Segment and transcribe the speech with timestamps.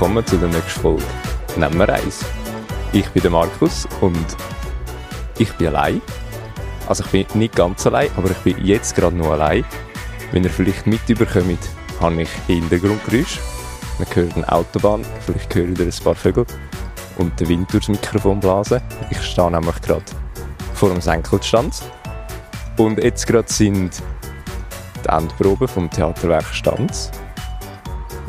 [0.00, 1.02] willkommen zu der nächsten Folge
[1.56, 2.24] «Nehmen wir eins».
[2.92, 4.26] Ich bin der Markus und
[5.38, 6.00] ich bin allein.
[6.86, 9.64] Also ich bin nicht ganz allein, aber ich bin jetzt gerade nur allein.
[10.30, 11.58] Wenn ihr vielleicht mitbekommt,
[12.00, 13.40] habe ich Hintergrundgeräusche.
[13.98, 16.46] Man hört eine Autobahn, vielleicht hört ihr ein paar Vögel
[17.16, 18.80] und den Wind durchs Mikrofon blasen.
[19.10, 20.04] Ich stehe nämlich gerade
[20.74, 21.82] vor dem Senkelstand.
[22.76, 24.00] Und jetzt gerade sind
[25.04, 27.10] die Endproben vom Theaterwerk Stanz.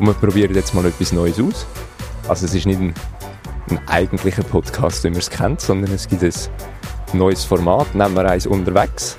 [0.00, 1.66] Und wir probieren jetzt mal etwas Neues aus.
[2.26, 2.94] Also es ist nicht ein,
[3.68, 6.32] ein eigentlicher Podcast, wie man es kennt, sondern es gibt ein
[7.12, 9.18] neues Format, nehmen wir eins unterwegs,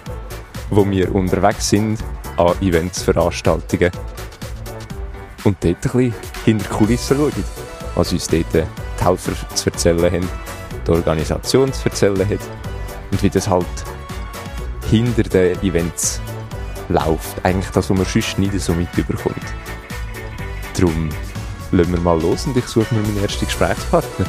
[0.72, 2.00] wo wir unterwegs sind
[2.38, 3.92] an Events, Veranstaltungen
[5.44, 6.14] und dort ein bisschen
[6.46, 7.44] hinter die Kulissen schauen,
[7.94, 8.64] was uns dort die
[9.04, 10.30] Helfer zu erzählen haben,
[10.88, 12.40] die Organisation zu erzählen hat
[13.12, 13.68] und wie das halt
[14.90, 16.20] hinter den Events
[16.90, 17.46] läuft.
[17.46, 19.36] Eigentlich das, was man sonst nicht so mitbekommt.
[20.82, 21.10] Darum
[21.72, 24.26] lassen wir mal los und ich suche mir meinen ersten Gesprächspartner.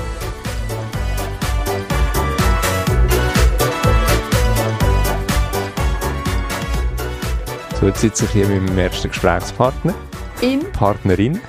[7.81, 9.95] So, jetzt sitze ich hier mit meinem ersten Gesprächspartner.
[10.43, 10.71] In?
[10.73, 11.41] Partnerin.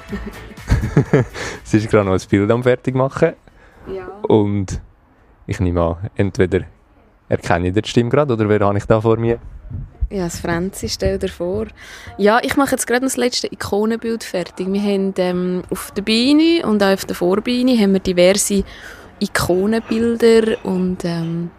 [1.66, 3.34] Sie ist gerade noch ein Bild am fertig machen.
[3.88, 4.08] Ja.
[4.22, 4.80] Und
[5.48, 6.62] ich nehme an, entweder
[7.28, 9.38] erkenne ich die Stimme gerade oder wer habe ich da vor mir?
[10.14, 11.66] Ja, das Franzi, stell dir vor.
[12.20, 14.72] Ja, ich mache jetzt gerade das letzte Ikonenbild fertig.
[14.72, 18.64] Wir haben ähm, auf der Beine und auch auf der Vorbeine haben wir diverse
[19.20, 21.50] Ikonenbilder und ähm,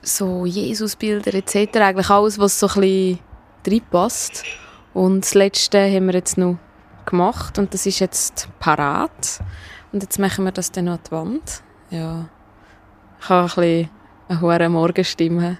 [0.00, 1.76] so Jesusbilder etc.
[1.78, 3.18] Eigentlich alles, was so ein bisschen
[3.66, 4.44] reinpasst.
[4.92, 6.58] Und das letzte haben wir jetzt noch
[7.04, 9.40] gemacht und das ist jetzt parat.
[9.90, 11.62] Und jetzt machen wir das dann noch an die Wand.
[11.90, 12.28] Ja.
[13.20, 13.90] Ich habe ein bisschen
[14.28, 15.58] eine hohe Morgenstimme.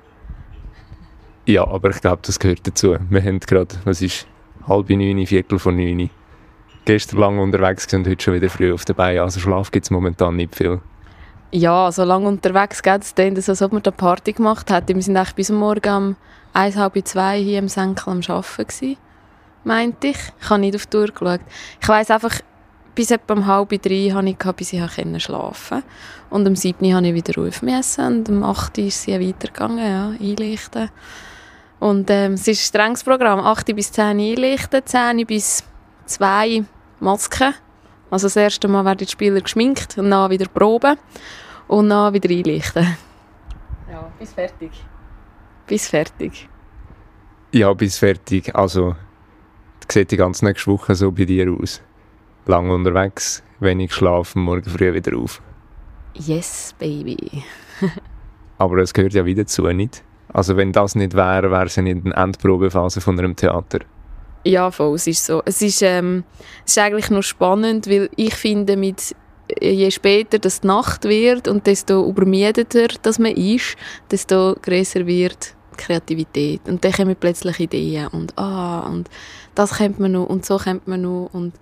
[1.47, 2.97] Ja, aber ich glaube, das gehört dazu.
[3.10, 4.27] Wir haben gerade, was ist,
[4.66, 6.09] halb neun, viertel von neun.
[6.87, 9.22] Gestern lange unterwegs und heute schon wieder früh auf der Beine.
[9.22, 10.81] Also Schlaf gibt es momentan nicht viel.
[11.50, 14.94] Ja, so lange unterwegs geht es dann, als ob wir eine Party gemacht hätten.
[14.94, 16.16] Wir sind bis morgen um
[16.54, 18.97] eins, halb zwei hier im Senkel am Arbeiten
[19.65, 20.19] meinte ich.
[20.41, 21.41] Ich habe nicht auf die Uhr geschaut.
[21.81, 22.41] Ich weiss einfach,
[22.94, 25.84] bis etwa um halb drei habe ich bis ich schlafen konnte.
[26.31, 30.91] Und um sieben habe ich wieder aufmessen und um acht ist sie weitergegangen, ja, einlichten.
[31.80, 33.40] Und ähm, es ist ein strenges Programm.
[33.40, 35.64] 8 bis 10 einlichten, 10 bis
[36.06, 36.64] 2
[37.00, 37.54] Masken.
[38.10, 40.96] Also das erste Mal werden die Spieler geschminkt und dann wieder proben
[41.68, 42.96] und dann wieder einlichten.
[43.90, 44.70] Ja, bis fertig.
[45.66, 46.48] Bis fertig.
[47.52, 48.54] Ja, bis fertig.
[48.54, 48.96] Also,
[49.88, 51.80] sieht die ganze nächste Woche so bei dir aus?
[52.46, 55.41] Lang unterwegs, wenig schlafen, morgen früh wieder auf.
[56.14, 57.42] Yes, baby.
[58.58, 60.02] Aber es gehört ja wieder zu, nicht?
[60.34, 63.78] Also wenn das nicht wäre, wäre es nicht eine Endprobephase von einem Theater.
[64.45, 65.41] Ja, voll, es ist so.
[65.47, 66.25] Es ist, ähm,
[66.67, 69.15] es ist eigentlich noch spannend, weil ich finde, mit,
[69.61, 73.77] je später das Nacht wird und desto übermüdeter das man ist,
[74.11, 76.62] desto größer wird die Kreativität.
[76.66, 79.09] Und dann kommen plötzlich Ideen und ah, und
[79.55, 81.55] das kennt man noch und so kennt man noch und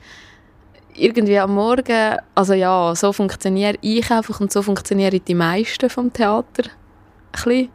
[0.95, 6.13] irgendwie am Morgen, also ja, so funktioniere ich einfach und so funktionieren die meisten vom
[6.13, 6.65] Theater.
[6.65, 7.69] Ein bisschen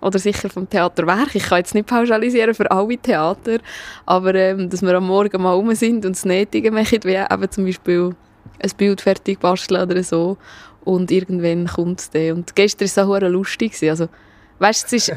[0.00, 1.34] oder sicher vom Theaterwerk.
[1.34, 3.58] Ich kann jetzt nicht pauschalisieren für alle Theater,
[4.06, 7.50] aber ähm, dass wir am Morgen mal rum sind und das Nötige machen, wie eben
[7.50, 8.14] zum Beispiel
[8.62, 10.36] ein Bild fertig basteln oder so
[10.84, 12.32] und irgendwann kommt es dann.
[12.32, 13.76] Und gestern war es auch lustig.
[13.88, 14.08] Also
[14.60, 15.16] Weißt du, es ist.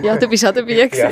[0.00, 0.74] Ja, du bist auch dabei.
[0.74, 0.86] ja,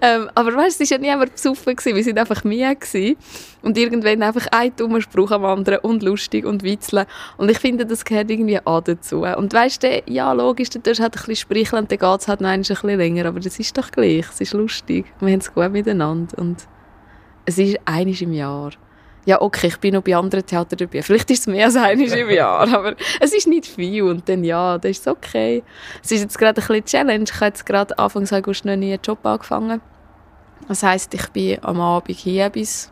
[0.00, 1.74] ähm, aber weißt du, es war ja niemand besoffen.
[1.74, 1.96] Gewesen.
[1.96, 2.72] Wir waren einfach mir.
[2.76, 3.16] Gewesen.
[3.62, 7.06] Und irgendwann einfach ein dummer Spruch am anderen und lustig und witzeln.
[7.36, 9.22] Und ich finde, das gehört irgendwie auch dazu.
[9.22, 12.28] Und weißt du, ja, logisch, du tust halt ein bisschen spricheln und dann geht es
[12.28, 13.26] halt noch ein bisschen länger.
[13.26, 14.26] Aber das ist doch gleich.
[14.32, 15.06] Es ist lustig.
[15.18, 16.38] Wir haben es gut miteinander.
[16.38, 16.58] Und
[17.44, 18.70] es ist einiges im Jahr
[19.24, 21.02] ja, okay, ich bin noch bei anderen Theatern dabei.
[21.02, 24.42] Vielleicht ist es mehr als einmal im Jahr, aber es ist nicht viel und dann
[24.42, 25.62] ja, das ist okay.
[26.02, 27.24] Es ist jetzt gerade ein bisschen Challenge.
[27.24, 29.80] Ich habe jetzt gerade Anfang August noch nie einen Job angefangen.
[30.66, 32.90] Das heisst, ich bin am Abend hier bis,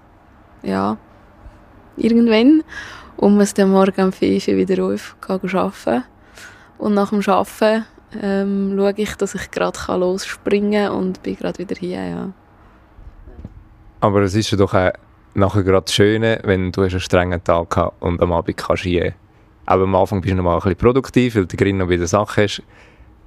[0.62, 0.96] ja,
[1.96, 2.62] irgendwann
[3.16, 6.04] und muss dann morgen um 5 Uhr wieder auf, arbeiten.
[6.78, 7.86] Und nach dem Arbeiten
[8.20, 12.32] ähm, schaue ich, dass ich gerade losspringen kann und bin gerade wieder hier, ja.
[14.00, 14.90] Aber es ist ja doch auch
[15.34, 19.14] nachher gerade das Schöne, wenn du einen strengen Tag hast und am Abend kannst du
[19.66, 22.44] Aber am Anfang bist du noch ein bisschen produktiv, weil du drin noch wieder Sachen
[22.44, 22.62] hast.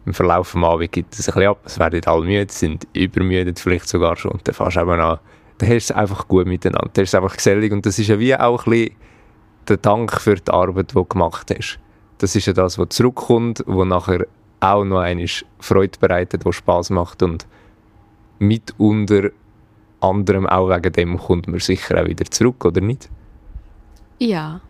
[0.06, 1.60] Im Verlauf des Abends gibt es ein bisschen ab.
[1.66, 4.32] Es werden alle müde, sind übermüdet vielleicht sogar schon.
[4.32, 5.20] Und dann fährst du eben an.
[5.60, 6.90] Dann hast du es einfach gut miteinander.
[6.94, 7.72] Dann ist es einfach gesellig.
[7.72, 8.96] Und das ist ja wie auch ein bisschen
[9.70, 11.80] der Dank für die Arbeit, die du gemacht hast.
[12.18, 14.26] Das ist ja das, was zurückkommt, was nachher
[14.60, 15.28] auch noch einmal
[15.60, 17.48] Freude bereitet, was Spaß macht und
[18.40, 19.30] mitunter
[20.04, 23.10] anderem auch wegen dem kommt man sicher auch wieder zurück, oder nicht?
[24.20, 24.62] Ja.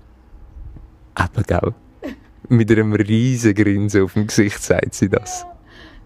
[1.19, 1.73] Eben, gell?
[2.49, 5.45] Mit einem riesen Grinsen auf dem Gesicht sagt sie das.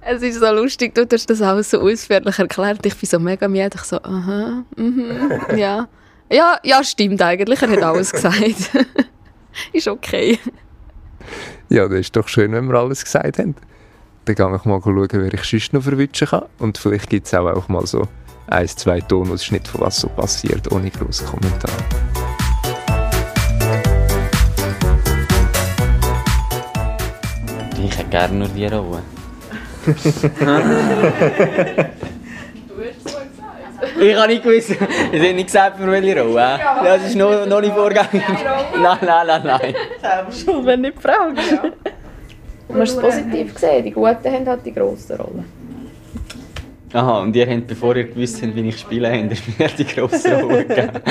[0.02, 2.86] Es ist so lustig, du hast das alles so ausführlich erklärt.
[2.86, 3.72] Ich bin so mega müde.
[3.76, 5.88] Ich so, aha, mhm, ja.
[6.32, 7.62] Ja, ja, stimmt eigentlich.
[7.62, 8.72] Er hat alles gesagt.
[9.74, 10.40] ist okay.
[11.70, 13.56] Ja, das ist doch schön, wenn wir alles gesagt haben.
[14.28, 16.44] Dann gehe ich mal schauen, wer ich sonst noch verwischen kann.
[16.60, 18.10] Und vielleicht gibt es auch, auch mal so
[18.48, 21.72] ein, zwei Tonausschnitte von was so passiert, ohne grossen Kommentar.
[27.82, 29.02] Ich hätte gerne nur die Rolle.
[33.98, 36.60] ich habe nicht gewusst, ich habe nicht gesagt, für welche Rolle.
[36.84, 38.22] Das ist noch, noch nicht vorgegangen.
[38.78, 39.76] Nein, nein, nein, nein.
[40.34, 41.38] Schon, wenn nicht fragen.
[41.38, 41.64] Ja.
[42.68, 43.84] Du musst es positiv sehen.
[43.86, 45.46] Die Guten haben halt die grossen Rollen.
[46.94, 49.86] Aha, und ihr habt, bevor ihr gewusst habt, wie ich spiele, habt ihr mir die
[49.86, 51.02] grosse Rolle gegeben.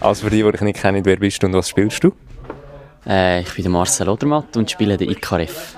[0.00, 2.12] Also für die, die ich nicht kenne, wer bist du und was spielst du?
[3.06, 5.76] Äh, ich bin der Marcel Odermatt und spiele den IKRF.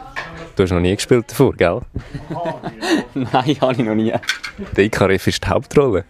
[0.56, 1.80] Du hast noch nie gespielt davor, gell?
[3.14, 4.12] Nein, habe ich noch nie.
[4.76, 6.04] Der IKRF ist die Hauptrolle.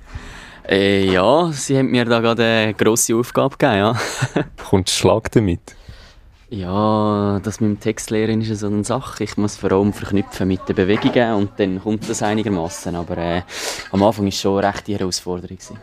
[0.69, 3.97] Äh, ja, sie haben mir da gerade eine grosse Aufgabe gegeben, ja.
[4.69, 5.61] Kommt Schlag damit?
[6.53, 9.23] Ja, das mit dem Textlehrer ist so eine Sache.
[9.23, 12.97] Ich muss vor allem verknüpfen mit den Bewegungen und dann kommt das einigermaßen.
[12.97, 13.43] Aber äh,
[13.93, 15.57] am Anfang war es schon eine rechte Herausforderung.
[15.57, 15.79] Gewesen.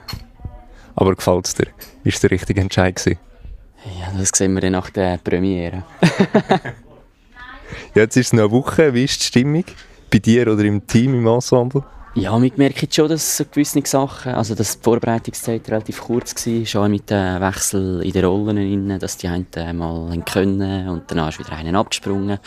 [0.93, 1.67] Aber gefällt es dir?
[2.03, 3.17] Ist der richtige Entscheid gewesen?
[3.97, 5.83] Ja, das sehen wir dann nach der Premiere.
[7.95, 8.93] jetzt ist es noch eine Woche.
[8.93, 9.63] Wie ist die Stimmung?
[10.11, 11.85] Bei dir oder im Team, im Ensemble?
[12.19, 16.89] Ja, wir merken schon, dass gewisse Sachen, also dass die Vorbereitungszeit relativ kurz war, schon
[16.89, 19.45] mit dem Wechsel in den Rollen, dass die einen
[19.77, 22.39] mal können und danach ist wieder einen abgesprungen.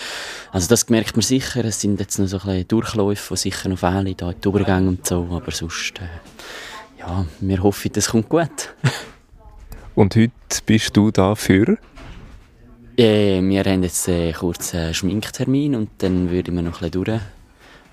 [0.51, 3.69] Also das merkt man sicher, es sind jetzt noch so ein bisschen Durchläufe, die sicher
[3.69, 8.29] noch fehlen, da die Übergänge und so, aber sonst, äh, ja, wir hoffen, das kommt
[8.29, 8.75] gut.
[9.95, 10.33] und heute
[10.67, 11.79] bist du da für?
[12.97, 17.21] Äh, wir haben jetzt einen kurzen Schminktermin und dann würden wir noch ein bisschen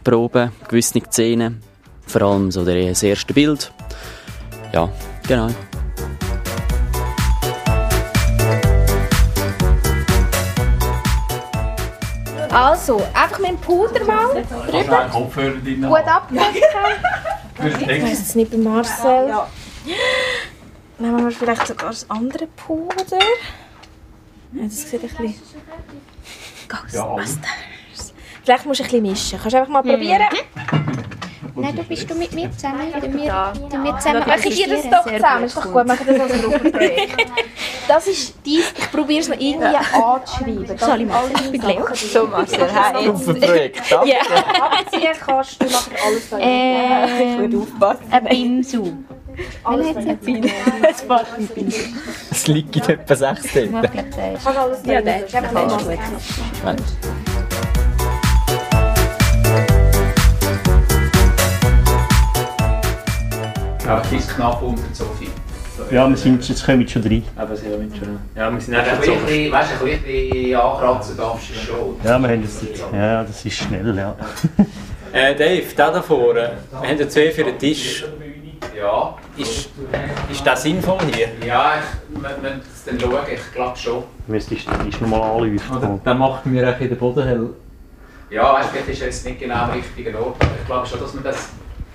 [0.08, 1.62] durchproben, gewisse Szenen,
[2.08, 3.72] vor allem so das erste Bild.
[4.74, 4.90] Ja,
[5.28, 5.50] genau.
[12.50, 15.10] Also, einfach mit dem Puder mal drüber.
[15.12, 16.52] Gut abpacken.
[17.60, 19.34] Ich weiß es nicht bei Marcel.
[20.98, 23.20] Nehmen wir vielleicht sogar das andere Puder.
[24.54, 25.36] Ja, das sieht ein bisschen...
[26.68, 28.14] Ghostbusters.
[28.44, 29.40] Vielleicht musst du ein bisschen mischen.
[29.40, 30.24] Kannst du einfach mal probieren?
[31.56, 32.82] Nein, du bist du mit mir zusammen.
[32.94, 33.54] Du wir, du wir Ja,
[34.00, 37.26] zusammen Machen ihr das doch zusammen, ist doch gut, machen das als Gruppenprojekt.
[37.88, 40.78] Das ist dies, ich probiere es noch irgendwie anzuschreiben.
[40.78, 41.32] Soll ich machen?
[41.36, 41.86] Ich bin Leo.
[41.96, 43.26] So Marcel, hey, jetzt.
[43.26, 44.10] Projekt, danke.
[44.10, 44.18] Ja.
[44.80, 48.04] Abziehen kannst du nachher alles da Ähm, aufpassen.
[48.12, 48.94] ein Bimsu.
[49.70, 50.54] Welcher hat es jetzt?
[50.82, 51.98] Das passt ein bisschen.
[52.32, 53.76] Es liegt in etwa sechs Stunden.
[53.76, 55.36] Alles Ja, Das ist
[56.64, 57.37] gut.
[64.10, 65.30] Bis knapp unter Sophie.
[65.92, 67.24] Ja, wir sind, jetzt kommen wir schon rein.
[67.36, 68.20] Aber sie haben schon.
[68.36, 71.96] Ja, wir sind Weißt du, ein bisschen, weißt du, ein bisschen ankratzen darfst du schon.
[72.04, 74.16] Ja, wir haben jetzt, ja, das ist schnell, ja.
[75.14, 78.04] Äh, Dave, der da vorne, wir haben ja zwei für den Tisch.
[78.78, 79.70] Ja, Ist,
[80.30, 81.30] ist das sinnvoll hier?
[81.48, 84.04] ja ich, wenn wir es dann schauen, ich glaube schon.
[84.28, 86.02] Müsstest du ist nochmal anleuchten.
[86.04, 87.50] Dann macht mir auch den Boden hell.
[88.30, 90.36] Ja, weißt du, vielleicht ist es nicht genau am richtigen Ort.
[90.60, 91.50] Ich glaube schon, dass man das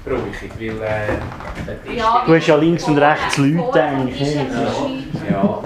[0.04, 2.02] braucht, weil äh, der Tisch...
[2.26, 4.34] Du hast ja links und rechts Leute eigentlich.
[4.34, 4.46] ne?
[5.30, 5.62] Ja.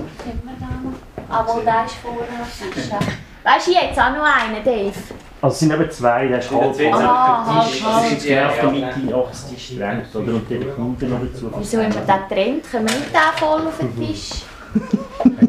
[1.28, 3.00] Aber da ist vorher
[3.44, 4.92] Weißt du, jetzt auch noch einen, Dave?
[5.40, 6.94] Also es sind eben zwei, der ist halb.
[6.94, 10.14] Aha, Das ist halb, das ist jetzt genau auf der Mitte, ach, das ist gedrängt,
[10.14, 10.32] oder?
[10.34, 11.52] Und dann kommt er noch dazu.
[11.56, 12.70] Wieso haben wir den getrennt?
[12.70, 14.30] Können wir nicht den voll auf den Tisch?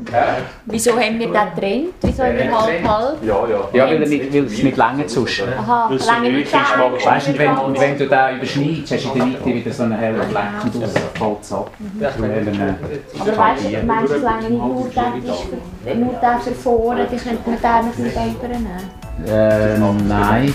[0.66, 1.94] Wieso haben wir den getrennt?
[2.02, 3.24] Wieso haben wir halb halb?
[3.24, 5.44] Ja, weil, er nicht, weil es nicht länger sonst.
[5.58, 9.26] Aha, so nicht Weißt du, wenn, und wenn du den überschneidest, hast du in der
[9.26, 11.72] Mitte wieder so einen hellen Fleck und das fällt es ab.
[11.80, 12.06] Ihn
[13.20, 17.50] Aber weißt du, meinst du lange nicht nur für, nur den für vorne, die könnte
[17.50, 19.08] man den noch nicht übernehmen?
[19.28, 20.54] Ähm, nein.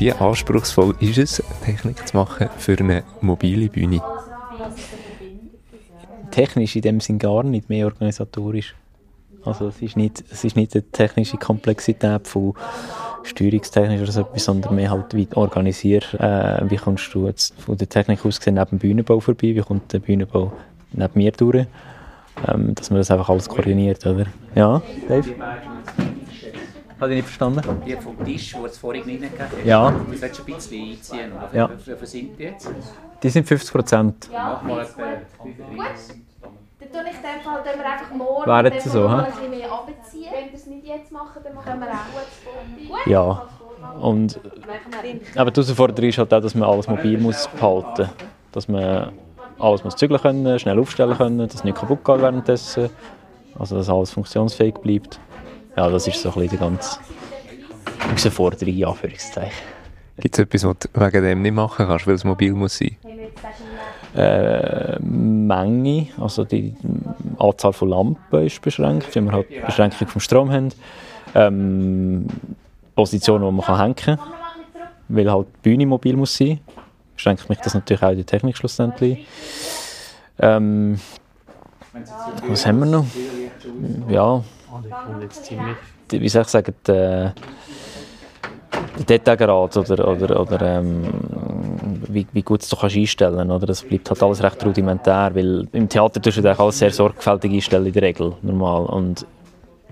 [0.00, 4.00] Wie anspruchsvoll ist es, Technik zu machen für eine mobile Bühne?
[6.30, 8.74] technisch in dem Sinn gar nicht, mehr organisatorisch.
[9.44, 12.54] Also es ist nicht, es ist nicht eine technische Komplexität von
[13.24, 17.76] steuerungstechnisch oder so etwas, sondern mehr halt wie organisier, äh, wie kommst du jetzt von
[17.76, 20.52] der Technik aus gesehen neben dem Bühnenbau vorbei, wie kommt der Bühnenbau
[20.92, 21.66] neben mir durch,
[22.48, 24.26] ähm, dass man das einfach alles koordiniert, oder?
[24.54, 25.34] Ja, Dave?
[27.00, 27.62] Habe ich nicht verstanden?
[27.86, 29.64] Die vom Tisch, wo es vorhin reingegeben hat.
[29.64, 29.90] Ja.
[29.90, 31.32] Du solltest ein bisschen einziehen.
[31.32, 31.48] Oder?
[31.52, 31.70] Ja.
[31.70, 32.70] Wie viel sind die jetzt?
[33.22, 34.30] Die sind 50 Prozent.
[34.30, 34.98] Mach mal Gut.
[34.98, 35.26] einen
[36.78, 39.68] Dann tue ich dem Fall tun wir einfach morgen Wäre jetzt so, ein bisschen mehr
[39.70, 40.30] runterziehen.
[40.30, 42.88] Wenn wir es nicht jetzt machen, dann machen wir auch.
[42.88, 43.06] Gut.
[43.06, 43.42] Ja.
[43.98, 44.38] Und
[45.36, 48.10] aber die Herausforderung ist halt auch, dass man alles mobil muss behalten muss.
[48.52, 49.12] Dass man
[49.58, 52.90] alles muss zügeln können, schnell aufstellen können, dass es nicht kaputt geht währenddessen.
[53.58, 55.18] Also dass alles funktionsfähig bleibt.
[55.76, 56.98] Ja, das ist so ein bisschen die ganze
[58.00, 59.52] Herausforderung, in Anführungszeichen.
[60.18, 62.96] Gibt es etwas, was du wegen dem nicht machen kannst, weil es mobil muss sein?
[64.14, 66.74] Äh, Menge, also die
[67.38, 70.68] Anzahl von Lampen ist beschränkt, weil wir halt Beschränkung vom Strom haben.
[71.34, 72.26] Ähm,
[72.94, 74.18] Positionen, wo man kann hängen kann,
[75.08, 76.60] weil halt die Bühne mobil muss sein.
[77.14, 79.26] Beschränkt mich das natürlich auch in die Technik schlussendlich.
[80.38, 80.98] Ähm,
[82.48, 83.06] was haben wir noch?
[84.08, 84.42] Ja,
[86.10, 87.34] die- wie soll ich sagen, der,
[89.08, 91.02] Detailgrad oder, oder, oder ähm,
[92.08, 95.88] wie, wie gut du kannst einstellen oder Das bleibt halt alles recht rudimentär, weil im
[95.88, 98.84] Theater tust du eigentlich alles sehr sorgfältig einstellen in der Regel, normal.
[98.86, 99.26] Und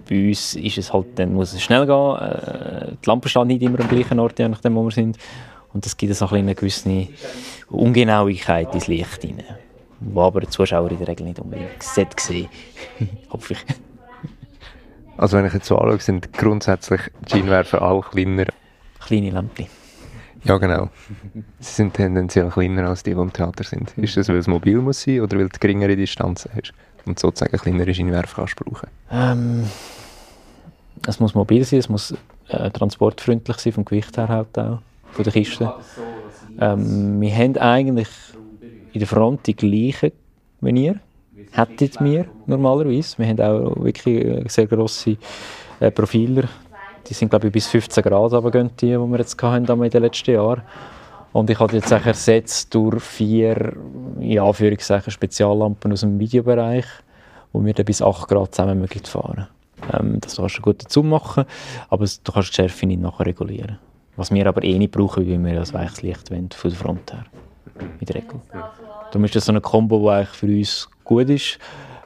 [0.08, 3.62] bei uns ist es halt, dann muss es schnell gehen, äh, die Lampen stehen nicht
[3.62, 5.18] immer am gleichen Ort, nachdem wo wir sind.
[5.72, 7.08] Und das gibt bisschen eine gewisse
[7.70, 9.44] Ungenauigkeit ins Licht hinein.
[10.00, 12.48] Wo aber der Zuschauer in der Regel nicht unbedingt sehen.
[13.30, 13.87] Hoffe ich.
[15.18, 18.46] Also wenn ich jetzt so anschaue, sind grundsätzlich die Scheinwerfer alle kleiner.
[19.00, 19.66] Kleine Lämpchen.
[20.44, 20.88] Ja, genau.
[21.58, 23.92] Sie sind tendenziell kleiner als die, die im Theater sind.
[23.98, 26.72] Ist das, weil es mobil muss sein oder weil du geringere Distanzen hast
[27.04, 28.88] und sozusagen kleinere Scheinwerfer kannst brauchen?
[29.10, 29.64] Ähm,
[31.04, 32.14] es muss mobil sein, es muss
[32.48, 34.78] äh, transportfreundlich sein, vom Gewicht her halt auch,
[35.10, 35.74] von der Kiste.
[36.60, 38.08] Ähm, wir haben eigentlich
[38.92, 40.12] in der Front die gleichen
[40.60, 40.98] wie
[41.38, 41.46] ihr.
[41.52, 43.18] Hättet wir normalerweise.
[43.18, 45.16] Wir haben auch wirklich äh, sehr grosse
[45.80, 46.44] äh, Profiler.
[47.06, 50.02] Die sind glaube ich bis 15 Grad runtergehen, die, die wir jetzt hatten in den
[50.02, 50.62] letzten Jahren.
[51.32, 53.74] Und ich habe die jetzt ersetzt durch vier,
[54.18, 56.86] in Anführungszeichen, Speziallampen aus dem Videobereich,
[57.52, 59.48] wo wir dann bis 8 Grad zusammen mögen fahren.
[59.92, 61.44] Ähm, das kannst du gut dazu machen,
[61.88, 63.78] aber du kannst die Schärfe nicht nachher regulieren.
[64.16, 67.12] Was wir aber eh nicht brauchen, weil wir das weiches Licht wollen, von der Front
[67.12, 67.24] her.
[68.00, 68.40] In der Regel.
[69.12, 71.58] Darum ist das so eine Kombo, eigentlich für uns gut ist.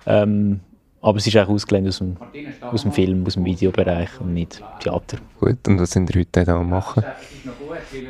[0.06, 0.60] Ähm,
[1.04, 2.16] aber es ist eigentlich ausgelehnt aus dem,
[2.62, 5.18] aus dem Film, aus dem Videobereich und nicht Theater.
[5.40, 7.02] Gut, und was sind ihr heute da am machen?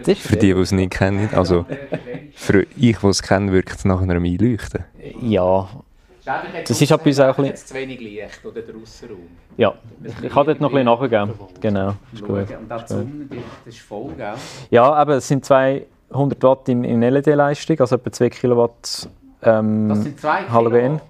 [0.05, 1.65] Das ist Für die, die es nicht kennen, also
[2.35, 4.85] für ich, die es kenne, wirkt es nach einem Einleuchten.
[5.23, 5.69] Ja,
[6.25, 9.19] Das ist halt bei uns auch ein bisschen- zu wenig Licht oder der Aussenraum.
[9.57, 9.75] ja.
[10.23, 11.33] Ich, kann dort noch ein bisschen nachgeben.
[11.63, 12.47] Genau, ist gut.
[12.61, 12.89] Und auch die.
[12.93, 13.09] Sonne,
[13.65, 14.35] das ist voll, gell?
[14.71, 19.09] Ja, aber es sind 200 Watt in, in LED-Leistung, also etwa 2 Kilowatt
[19.43, 21.01] ähm, Das sind zwei Halogen.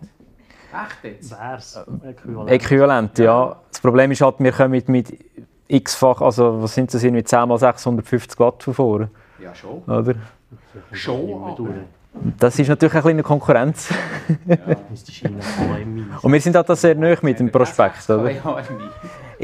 [0.73, 1.31] Echt jetzt?
[1.33, 2.51] Wär's äquivalent.
[2.51, 3.57] Äquivalent, ja.
[3.71, 5.19] Das Problem ist halt, wir kommen mit, mit
[5.69, 9.83] x-fach, also was sind das, irgendwie 10 mal 650 Watt von vorne, Ja, schon.
[9.83, 10.15] oder?
[10.93, 11.69] Schon, aber.
[12.39, 13.89] Das ist natürlich ein kleine Konkurrenz.
[14.47, 18.31] KMI Und wir sind halt da sehr nahe mit dem Prospekt, oder?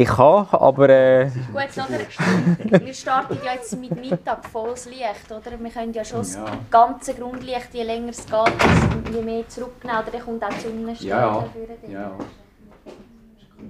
[0.00, 2.81] Ich kann, aber äh, Gut, oder?
[2.87, 5.59] Wir starten ja jetzt mit Mittag volles Licht, oder?
[5.59, 6.45] Wir können ja schon das Ja.
[6.71, 11.50] ganze Grundlicht, je länger es geht, je mehr zurücknehmen, oder dann kommt auch die Sonnenstrahl
[11.88, 12.12] Ja, ja.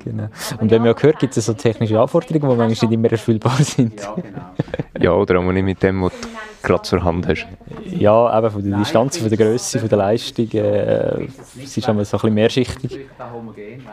[0.04, 0.28] Genau.
[0.60, 3.56] Und wenn man auch hört, gibt es so technische Anforderungen, die manchmal nicht immer erfüllbar
[3.60, 4.00] sind.
[4.00, 4.40] Ja, genau.
[5.00, 6.28] Ja, oder auch nicht mit dem, was du
[6.62, 7.46] gerade zur Hand hast.
[7.84, 10.50] Ja, eben von der Distanz, von der Größe, von der Leistung.
[10.52, 11.28] Äh,
[11.62, 12.98] es ist immer so ein bisschen mehrschichtig.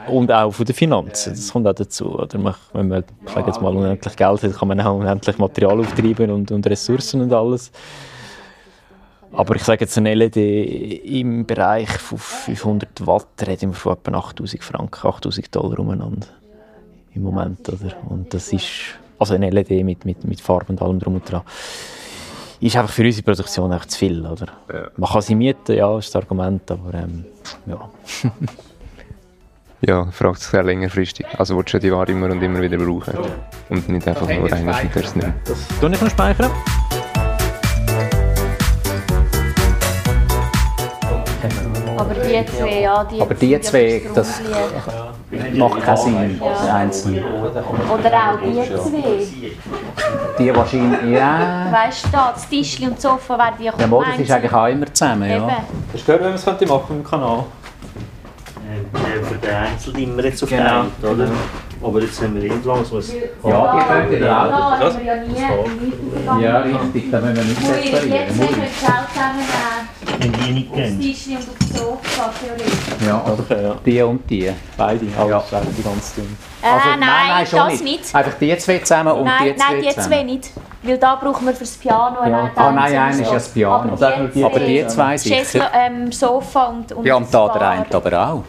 [0.07, 2.17] Und auch von den Finanzen, das kommt auch dazu.
[2.17, 5.37] Oder man, wenn man ich sage jetzt mal unendlich Geld hat, kann man auch unendlich
[5.37, 7.71] Material auftreiben und, und Ressourcen und alles.
[9.35, 14.17] Aber ich sage jetzt ein LED im Bereich von 500 Watt reden wir von etwa
[14.17, 16.27] 8000 Franken, 8000 Dollar umeinander
[17.13, 17.67] im Moment.
[17.67, 17.95] Oder?
[18.07, 21.41] Und das ist, also ein LED mit, mit, mit Farbe und allem drum und dran,
[22.61, 24.25] ist einfach für unsere Produktion einfach zu viel.
[24.25, 24.47] Oder?
[24.71, 24.87] Ja.
[24.95, 27.25] Man kann sie mieten, ja, ist das Argument, aber ähm,
[27.65, 27.89] ja.
[29.81, 31.27] Ja, fragt sich sehr längerfristig.
[31.37, 33.19] Also willst du die Ware immer und immer wieder brauchen.
[33.69, 35.27] Und nicht einfach nur eines und das nicht.
[35.43, 36.49] Das tue ich noch speichern.
[41.97, 45.57] Aber die zwei, ja, die Aber die zwei, das Grundlicht.
[45.57, 46.73] macht keinen Sinn, Ja.
[46.75, 47.23] einzeln.
[47.23, 49.53] Oder auch die zwei.
[50.37, 51.67] Die wahrscheinlich, ja.
[51.71, 54.53] Weißt du, da, das Tischchen und das Sofa werden ja Ja, mal, das ist eigentlich
[54.53, 55.47] auch immer zusammen, ja.
[55.91, 57.43] Das ist gut, wenn man es könnte machen im Kanal.
[58.65, 60.63] Äh, für den Einzeldimmer jetzt auf Genau.
[60.63, 61.27] der Hand, oder?
[61.83, 63.03] Aber jetzt haben wir entlang so ein
[63.43, 64.79] Ja, die könnt ihr Ja, auch.
[64.97, 66.39] wir ja.
[66.39, 68.11] Ja, richtig, da müssen wir nicht separieren.
[68.11, 68.79] jetzt Muss nicht ich.
[68.79, 69.89] Geld zusammennehmen.
[70.19, 70.99] Wenn die nicht gehen.
[70.99, 73.07] Tisch auf dem Sofa, theoretisch.
[73.07, 73.75] Ja, Okay, ja.
[73.85, 74.51] die und die.
[74.77, 75.59] Beide, alles Ja.
[75.59, 75.61] ja.
[75.77, 76.37] die ganze Ding.
[76.61, 78.15] Äh, Also, nein, schon das nicht.
[78.15, 80.07] Einfach die zwei zusammen und nein, die zwei nein, die zusammen.
[80.07, 80.49] zwei nicht.
[80.83, 82.51] Weil da brauchen wir fürs Piano einen Ja.
[82.55, 83.93] Ah nein, einer ist ja das Piano.
[83.93, 85.71] Aber die, die Aber die zwei sicher.
[85.73, 88.43] ähm, Sofa und, und Ja, und da der eine aber auch.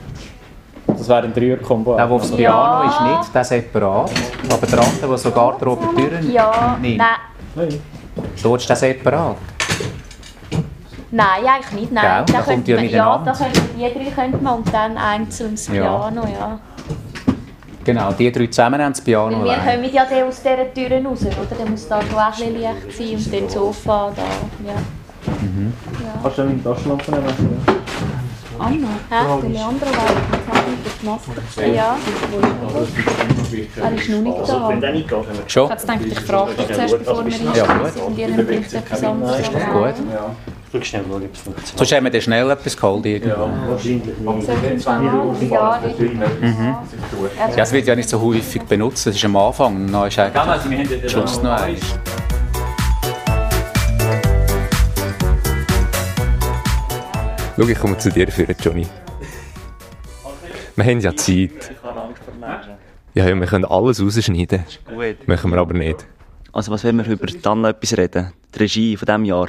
[0.86, 1.96] Das wäre ein Dreier-Kombo.
[1.96, 2.36] Der, der aufs Ja.
[2.36, 4.10] Piano ist, nicht, der separat.
[4.50, 7.08] Aber der andere, der so Garderobentüren Ja, nimmt, nein.
[7.54, 7.80] Nein.
[8.56, 9.36] ist der separat.
[11.10, 11.92] Nein, eigentlich nicht.
[11.92, 12.24] Nein.
[12.26, 12.34] Gell?
[12.36, 15.68] Da kommt ja man, ja, da könnte die drei könnte man und dann einzeln das
[15.68, 15.72] Ja.
[15.72, 16.58] Piano, ja.
[17.84, 19.80] Genau, die drei zusammen haben das Piano Weil wir allein.
[19.80, 21.56] kommen ja dann aus dieser Tür raus, oder?
[21.56, 24.22] Dann muss da schon auch ein Licht sein und dann das Sofa da,
[24.66, 24.74] ja.
[26.22, 27.66] Kannst du die Taschenlampe nehmen?
[28.58, 28.88] Anna?
[29.10, 29.40] Hä?
[29.42, 30.04] Der Leandro war
[30.66, 31.74] mit der.
[31.74, 31.96] Ja.
[33.82, 34.46] Er ist noch nicht
[35.12, 35.22] da.
[35.46, 35.64] Ich Schon?
[35.70, 37.82] habe jetzt gedacht, ich frage dich zuerst, bevor wir Ja, einsteigen.
[37.94, 38.02] gut.
[38.06, 39.96] Und ihr habt vielleicht etwas anderes Ist doch sagen.
[40.78, 40.86] Gut.
[40.86, 41.78] Schau schnell, schauen, ob es funktioniert.
[41.78, 43.48] Sonst haben wir dann schnell etwas geholt irgendwo.
[43.68, 44.42] Wahrscheinlich mal?
[45.50, 45.80] Ja,
[47.56, 49.06] Ja, es wird ja nicht so häufig benutzt.
[49.06, 51.80] Das ist am Anfang, und dann ist eigentlich Also, Schluss noch eins.
[57.56, 58.86] Schau, ich komme zu dir führen, Johnny.
[60.76, 61.26] Wir haben ja Zeit.
[61.70, 62.72] Ich habe Angst vor Menschen.
[63.14, 64.64] Ja, ja, wir können alles rausschneiden.
[64.94, 65.26] Gut.
[65.26, 66.06] Machen wir aber nicht.
[66.52, 68.32] Also was wollen wir über dann noch etwas reden?
[68.54, 69.48] Die Regie von diesem Jahr?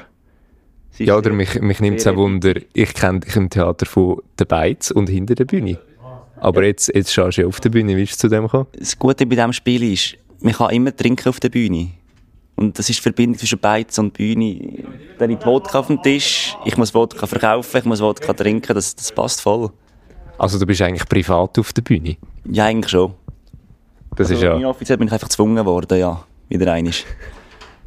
[1.00, 4.22] Ist Ja, oder mich, mich nimmt es auch Wunder, ich kenne dich im Theater von
[4.40, 5.80] der Beiz und hinter der Bühne.
[6.40, 8.68] Aber jetzt, jetzt schaust du ja auf der Bühne, wie bist du zu dem gekommen?
[8.78, 11.90] Das Gute bei diesem Spiel ist, man kann immer trinken auf der Bühne.
[12.56, 14.84] Und das ist die Verbindung zwischen Beiz und Bühne.
[15.20, 18.96] Dann liegt Wodka auf dem Tisch, ich muss Wodka verkaufen, ich muss Wodka trinken, das,
[18.96, 19.70] das passt voll.
[20.40, 22.18] Also du bist eigentlich privat auf der Bühne.
[22.46, 23.14] Ja, eigentlich schon.
[24.16, 26.24] Das ist also, ja, Inoffiziell bin ich einfach gezwungen worden, ja.
[26.50, 27.06] Wieder einig.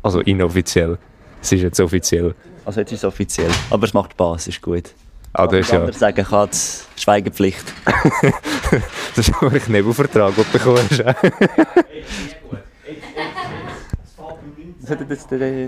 [0.02, 0.98] also inoffiziell.
[1.42, 2.34] Es ist jetzt offiziell.
[2.70, 3.50] Also jetzt ist es offiziell.
[3.70, 4.94] Aber es macht Spaß, ist gut.
[5.32, 6.48] Ah, das ist ja, sagen kann,
[6.96, 7.64] Schweigepflicht.
[9.16, 11.00] das ist aber ein Knebelvertrag, den du bekommen hast.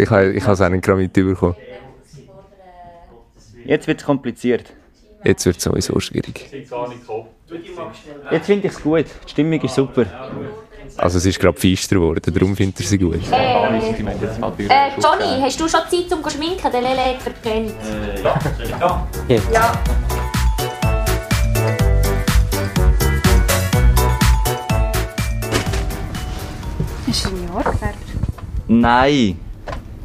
[0.01, 1.57] Ich habe ich habe es auch nicht gerade mitbekommen.
[3.65, 4.73] Jetzt wird es kompliziert.
[5.25, 6.53] Jetzt wird es sowieso schwierig.
[8.31, 9.07] Jetzt finde ich es gut.
[9.27, 10.07] Die Stimmung ist super.
[10.97, 13.21] Also es ist gerade feister geworden, darum findet er sie gut.
[13.31, 16.71] Äh, äh, Johnny, hast du schon Zeit um zu schminken?
[16.71, 17.73] Der Lele hat verpennt.
[27.09, 27.97] Hast du ein Jahr gefärbt?
[28.69, 29.39] Nein,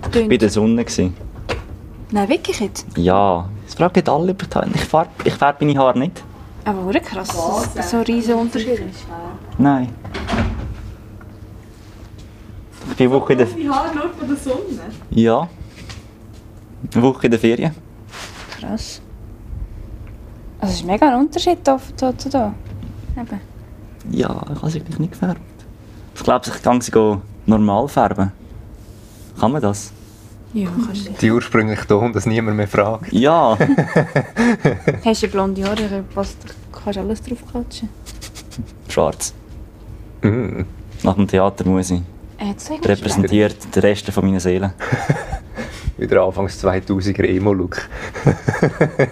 [0.09, 0.85] ich war in der Sonne.
[2.09, 2.85] Nein, wirklich jetzt?
[2.95, 4.69] Ja, es fragen alle über die Haare.
[4.73, 6.23] Ich färbe ich meine Haare nicht.
[6.65, 7.29] Aber wirklich krass,
[7.75, 9.05] dass so ein riesen Unterschied ist.
[9.57, 9.89] Nein.
[12.89, 13.47] Ich bin eine Woche in der...
[13.47, 14.59] Die Haare nur von der Sonne?
[15.11, 15.49] Ja.
[16.93, 17.75] Eine Woche in der Ferien.
[18.59, 19.01] Krass.
[20.59, 22.53] Also es ist mega ein Unterschied da, da zu da.
[23.15, 23.39] Eben.
[24.11, 25.41] Ja, ich habe sie eigentlich nicht gefärbt.
[26.15, 26.91] Ich glaube, ich kann sie
[27.45, 28.31] normal färben.
[29.39, 29.91] Kann man das?
[30.53, 31.11] Ja, kannst du.
[31.21, 33.11] Die ursprüngliche Ton, dass niemand mehr fragt.
[33.13, 33.57] Ja.
[35.05, 36.37] Hast du blonde Haare, passt,
[36.71, 37.89] kannst alles drauf klatschen.
[38.87, 39.33] Schwarz.
[40.23, 40.61] Mm.
[41.03, 42.01] Nach dem Theater muss ich.
[42.39, 42.53] Äh,
[42.85, 44.73] Repräsentiert den Rest von meiner Seele.
[45.97, 47.87] Wieder Anfangs 2000er Emo-Look.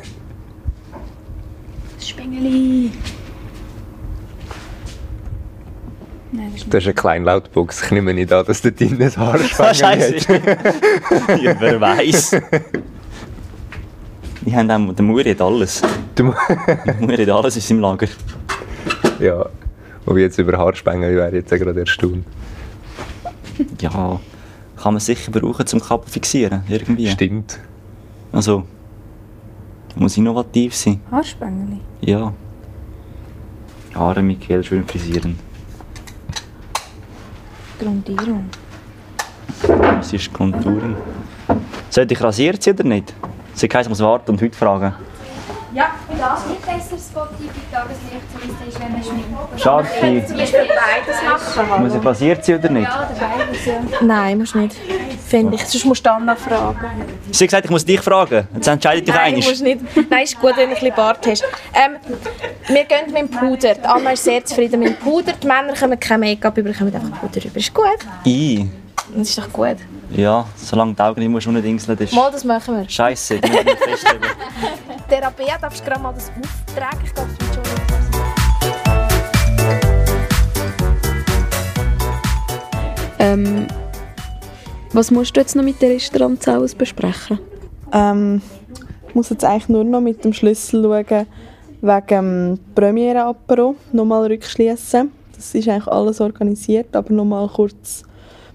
[1.97, 2.91] Das Spengeli.
[6.31, 7.83] Nein, das ist Das ist eine kleine Lautbox.
[7.83, 10.15] Ich nehme nicht an, dass der drinnen ein Scheiße.
[10.17, 11.41] hat.
[11.41, 12.35] ja, wer weiß.
[14.41, 15.81] Die haben auch, der Muri hat alles.
[16.13, 16.33] Du-
[16.85, 18.07] Der Muri hat alles in seinem Lager.
[19.19, 19.45] ja,
[20.05, 22.25] ob ich jetzt über Haarspengel wäre, jetzt gerade erstaunt.
[23.81, 24.19] Ja,
[24.77, 27.07] kann man sicher brauchen zum Kappen fixieren, irgendwie.
[27.07, 27.59] Stimmt.
[28.31, 28.63] Also,
[29.95, 30.99] muss innovativ sein.
[31.09, 31.79] Haarspengeli.
[32.01, 32.33] Ja.
[33.93, 35.39] Haare mit Gel schön frisieren.
[37.79, 38.49] Grundierung.
[39.61, 40.95] Das ist Konturen.
[41.89, 43.13] Sollte ich rasiert sein oder nicht?
[43.53, 44.93] Sie heisst, ich muss warten und heute fragen.
[45.75, 49.61] Ja, und das nicht besser Spotify Tageslicht, wie es ist, wenn man schminkt.
[49.61, 50.25] Scharfe.
[50.25, 51.21] Zum Beispiel beides
[51.55, 51.83] machen.
[51.83, 52.88] Muss ich rasiert sein oder nicht?
[52.88, 53.73] Ja, oder beides, ja.
[54.01, 54.75] Nein, musst nicht.
[55.27, 55.65] Finde ich.
[55.65, 56.79] Sonst musst du Anna fragen.
[57.29, 58.47] Sie hat gesagt, ich muss dich fragen.
[58.55, 59.43] Jetzt entscheidet dich Nein, einig.
[59.43, 60.09] du musst nicht.
[60.09, 61.43] Nein, ist gut, wenn du ein bisschen Bart hast.
[61.73, 61.97] Ähm,
[62.67, 63.75] wir gehen mit dem Puder.
[63.75, 65.33] Die Anna ist sehr zufrieden mit dem Puder.
[65.33, 67.57] Die Männer kommen kein Make-up über, kommen einfach Puder über.
[67.57, 67.99] Ist gut.
[68.25, 68.69] I.
[69.13, 69.75] Das ist doch gut.
[70.11, 72.13] Ja, solange die Augen nicht musst unten das ist...
[72.13, 72.89] Mal, das machen wir.
[72.89, 74.23] Scheiße, das müssen wir festlegen.
[75.09, 76.99] Der Rabea darfst du gerade mal das auftragen.
[77.03, 77.75] Ich glaube, das wird schon
[83.17, 83.67] Ähm,
[84.93, 87.39] was musst du jetzt noch mit den Restaurants alles besprechen?
[87.91, 88.41] Ähm,
[89.13, 91.25] muss jetzt eigentlich nur noch mit dem Schlüssel schauen,
[91.81, 95.11] wegen dem Premiere-Apero nochmal rückschließen.
[95.35, 98.03] Das ist eigentlich alles organisiert, aber nochmal kurz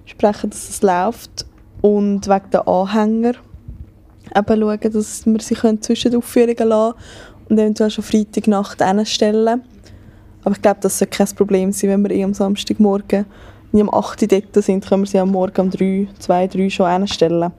[0.04, 1.46] besprechen, dass es läuft.
[1.80, 3.34] Und wegen den Anhänger
[4.36, 6.94] eben schauen, dass wir sie zwischen den Aufführungen lassen
[7.48, 9.62] und eventuell schon Freitagnacht stellen.
[10.44, 13.26] Aber ich glaube, das sollte kein Problem sein, wenn wir eh am Samstagmorgen
[13.72, 16.70] nicht um 8 Uhr dort sind, können wir sie am Morgen um 3, 2, 3
[16.70, 17.52] schon einstellen.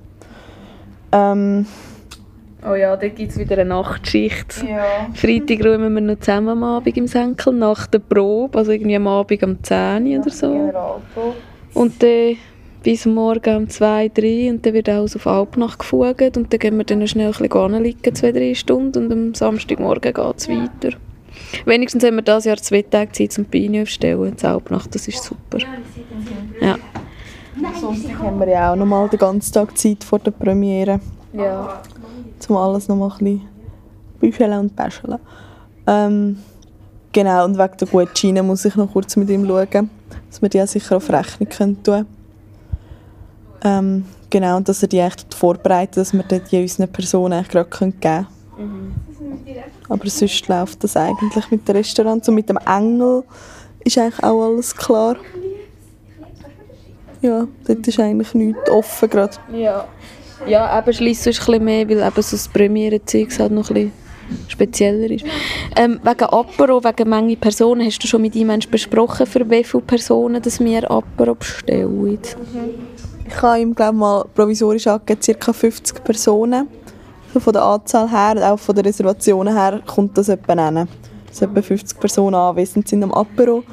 [1.12, 1.66] Ähm,
[2.64, 4.64] Oh ja, da gibt es wieder eine Nachtschicht.
[4.68, 5.10] Ja.
[5.16, 9.08] Freitag räumen wir noch zusammen am Abend im Senkel, nach der Probe, also irgendwie am
[9.08, 10.72] Abend um 10 oder so.
[11.74, 12.38] Und dann
[12.84, 16.78] bis morgen um 2, 3 und dann wird alles auf Alpnach gefugt und dann gehen
[16.78, 20.98] wir dann schnell ein bisschen liegen, zwei, drei Stunden und am Samstagmorgen geht es weiter.
[21.66, 25.24] Wenigstens haben wir dieses Jahr zwei Tage Zeit zum Beine aufstellen, in Alpnach, das ist
[25.24, 25.60] super.
[26.60, 26.78] Ja.
[27.80, 31.00] Sonntag haben wir ja auch noch mal den ganzen Tag Zeit vor der Premiere.
[31.34, 31.82] Ja.
[32.48, 33.42] Um alles noch mal ein bisschen
[34.20, 35.18] büscheln und bäscheln.
[35.88, 36.38] Ähm,
[37.12, 39.90] genau, und wegen der guten Schiene muss ich noch kurz mit ihm schauen,
[40.30, 42.06] dass wir die sicher auf Rechnung können tun
[43.64, 47.70] ähm, Genau, und dass er die echt vorbereitet, dass wir die unseren Personen eigentlich gerade
[47.70, 48.28] geben können.
[48.58, 48.94] Mhm.
[49.90, 52.24] Aber sonst läuft das eigentlich mit dem Restaurant.
[52.24, 53.24] So mit dem Engel
[53.84, 55.18] ist eigentlich auch alles klar.
[57.22, 59.36] Ja, dort ist eigentlich nichts offen gerade.
[59.54, 59.86] Ja.
[60.48, 63.92] Ja, eben schließt ein bisschen mehr, weil eben so das Premiere-Zeug halt noch ein bisschen
[64.48, 65.26] spezieller ist.
[65.76, 69.84] Ähm, wegen Apero, wegen Menge Personen, hast du schon mit ihm besprochen, für wie viele
[69.84, 72.20] Personen dass wir Apero bestellen?
[73.28, 75.54] Ich habe ihm glaube mal provisorisch angegeben, ca.
[75.54, 76.68] 50 Personen.
[77.38, 80.88] Von der Anzahl her, auch von den Reservationen her, kommt das etwa hin.
[81.28, 83.64] Dass etwa 50 Personen anwesend sind am Apero.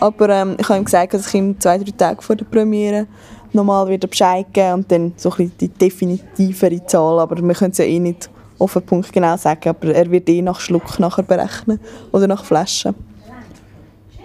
[0.00, 3.06] Aber ähm, ich habe ihm gesagt, dass ich ihm zwei, drei Tage vor der Premiere
[3.52, 7.20] nochmal wieder Bescheid geben und dann so ein die definitivere Zahl.
[7.20, 10.28] Aber wir können es ja eh nicht auf den Punkt genau sagen, aber er wird
[10.28, 11.80] eh nach Schluck nachher berechnen
[12.12, 12.94] oder nach Flaschen.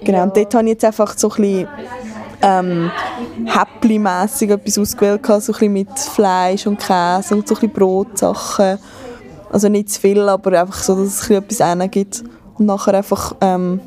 [0.04, 1.68] Genau, und dort habe ich jetzt einfach so ein bisschen
[2.42, 2.92] ähm,
[3.46, 8.80] etwas ausgewählt, so ein bisschen mit Fleisch und Käse und so ein bisschen Brotsachen.
[9.52, 12.24] Also nicht zu viel, aber einfach so, dass es etwas gibt.
[12.58, 13.82] Und nachher einfach, ähm,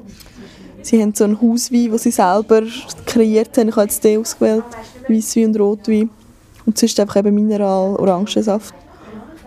[0.82, 2.62] sie haben so einen Hauswein, den sie selber
[3.06, 3.68] kreiert haben.
[3.68, 4.64] Ich habe jetzt den ausgewählt,
[5.08, 6.10] Weisswein und Rotwein.
[6.66, 8.74] Und sonst einfach eben Mineral, Orangensaft.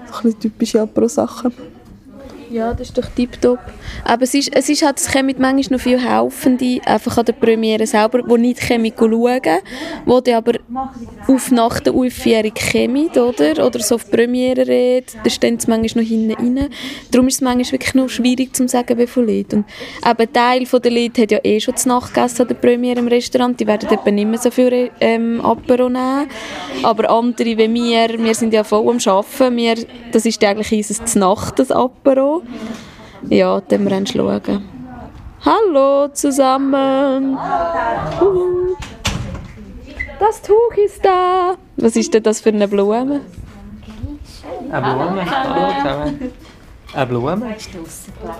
[0.07, 1.53] So ein bisschen typische Apero-Sachen.
[2.49, 3.59] Ja, das ist doch tiptop.
[4.05, 7.33] Aber es ist, es ist halt, es kommen manchmal noch viele Helfende einfach an der
[7.33, 9.61] Premiere selber, die nicht schauen können,
[10.25, 10.53] die aber
[11.27, 13.65] auf nach der Aufführung kommen, oder?
[13.65, 16.69] Oder so auf die Premiere reden, dann stehen sie manchmal noch hinten rein.
[17.11, 19.57] Darum ist es manchmal wirklich noch schwierig zu sagen, wie viele Leute.
[19.57, 19.65] Und
[20.05, 23.07] eben Teil der Leute hat ja eh schon zu Nacht gegessen an der Premiere im
[23.07, 26.27] Restaurant, die werden eben nicht mehr so viel ähm, Apero nehmen.
[26.83, 29.75] Aber andere wie wir, wir sind ja voll am Arbeiten, wir,
[30.11, 32.36] das ist eigentlich unser Nacht, das Apero.
[33.29, 34.63] Ja, dann wir schauen.
[35.45, 37.37] Hallo zusammen!
[40.19, 41.55] Das Tuch ist da!
[41.77, 43.21] Was ist denn das für eine Blume?
[44.71, 45.25] Eine Blume?
[45.29, 46.31] Hallo zusammen.
[46.93, 47.55] Eine Blume?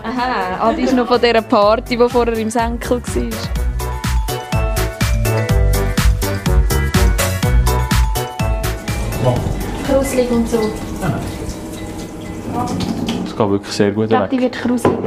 [0.03, 3.53] Aha, ah, die ist noch von dieser Party, die vorher im Senkel war.
[9.87, 10.59] Gruselig und so
[13.37, 14.97] geht wirklich sehr gut ich glaube, die wird kruselig.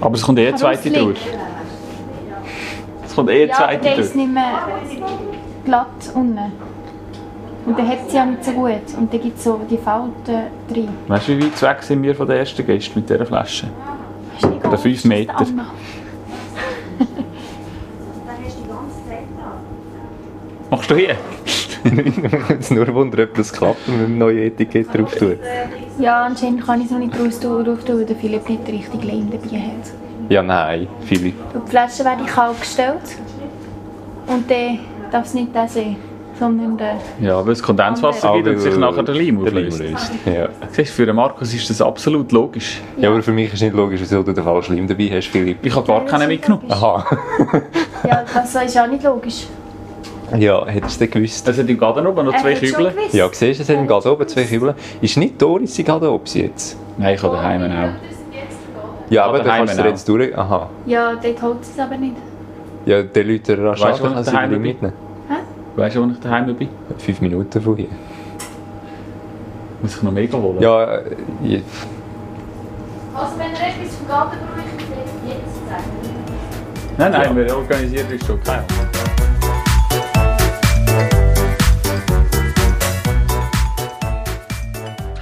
[0.00, 1.18] Aber es kommt eh eine zweite durch.
[3.04, 3.96] Es kommt eh eine ja, zweite durch.
[3.96, 4.60] Ja, ist nicht mehr
[5.64, 6.52] glatt unten.
[7.66, 8.70] Und dann hat sie ja nicht so gut.
[8.96, 10.12] Und dann gibt es so die Falten
[10.72, 10.88] drin.
[11.08, 13.66] Weißt du, wie weit weg sind wir von den ersten Gästen mit dieser Flasche?
[14.64, 15.34] Oder 5 Meter.
[20.70, 21.16] Machst du hier?
[22.58, 25.38] es nur wundern, ob das klappt, wenn wir ein neues Etikett drauf tun.
[25.98, 29.30] Ja, anscheinend kann ich es noch nicht drauf tun, weil der Philipp nicht richtig Leim
[29.30, 29.92] dabei hat.
[30.28, 31.34] Ja, nein, Philipp.
[31.54, 33.16] die Flasche werde ich kalt gestellt.
[34.26, 34.78] Und dann
[35.10, 35.50] darf es nicht
[36.38, 36.98] sondern der...
[37.20, 39.82] Ja, weil es Kondenswasser gibt und sich nachher der Leim auflöst.
[40.24, 40.48] Ja.
[40.70, 42.80] Siehst, für Markus ist das absolut logisch.
[42.96, 43.04] Ja.
[43.04, 45.58] ja, aber für mich ist nicht logisch, wieso du den falschen Leim dabei hast, Philipp.
[45.62, 46.70] Ich habe gar keinen mitgenommen.
[46.70, 47.04] Aha.
[48.04, 49.46] ja, das ist auch nicht logisch.
[50.36, 51.48] Ja, hättest du gewusst?
[51.48, 52.92] Es hat im Garderobe noch zwei Kübel.
[53.12, 54.74] Ja, siehst du, es hat im Garderobe zwei Kübel.
[55.00, 56.76] Ist nicht Doris in Garderobe jetzt?
[56.98, 59.10] Nein, ich habe daheim auch.
[59.10, 60.36] Ja, aber dann kannst du jetzt durch...
[60.36, 60.68] Aha.
[60.86, 62.16] Ja, dort holt es aber nicht.
[62.84, 64.94] Ja, der Leute rasch weißt, an, kannst du nicht mitnehmen.
[65.28, 65.34] Hä?
[65.76, 66.68] Weißt du, wo ich daheim bin?
[66.98, 67.88] Fünf Minuten von hier.
[69.80, 70.60] Muss ich noch mega holen?
[70.60, 71.02] Ja, äh,
[71.42, 71.60] ja.
[73.14, 74.78] Also wenn ihr etwas vom Garten braucht,
[75.26, 75.84] jetzt sagen.
[76.98, 77.36] Nein, nein, ja.
[77.36, 78.58] wir organisieren ist schon okay.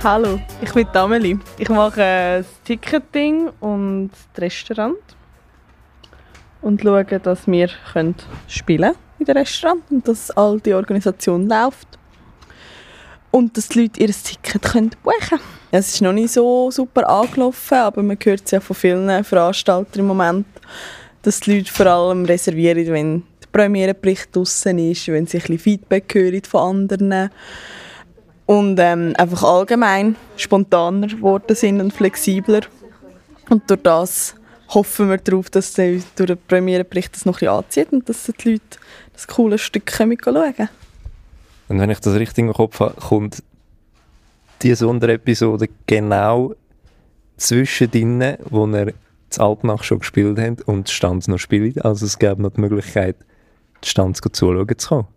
[0.08, 1.36] Hallo, ich bin Amelie.
[1.58, 4.98] Ich mache das Ticketing und das Restaurant.
[6.62, 8.14] Und schaue, dass wir können
[8.46, 11.98] spielen in dem Restaurant und dass all die Organisation läuft.
[13.32, 15.40] Und dass die Leute ihr Ticket buchen können.
[15.72, 20.02] Es ist noch nicht so super angelaufen, aber man hört es ja von vielen Veranstaltern
[20.02, 20.46] im Moment,
[21.22, 25.58] dass die Leute vor allem reservieren, wenn der Premierenbericht draußen ist, wenn sie ein bisschen
[25.58, 27.30] Feedback hören von anderen
[28.46, 32.62] und ähm, einfach allgemein spontaner geworden sind und flexibler.
[33.50, 34.34] Und durch das
[34.68, 38.52] hoffen wir darauf, dass durch den Premierenbericht das noch ein bisschen anzieht und dass die
[38.52, 38.78] Leute
[39.12, 40.68] das coole Stück schauen können.
[41.68, 43.42] Und wenn ich das richtig im Kopf habe, kommt
[44.62, 46.54] diese Sonderepisode genau
[47.36, 48.92] zwischendrin, wo er
[49.28, 51.84] das Alpnach schon gespielt hat und die Stanz noch spielt.
[51.84, 53.16] Also es gäbe noch die Möglichkeit,
[53.84, 55.08] die Stanz zuschauen zu kommen.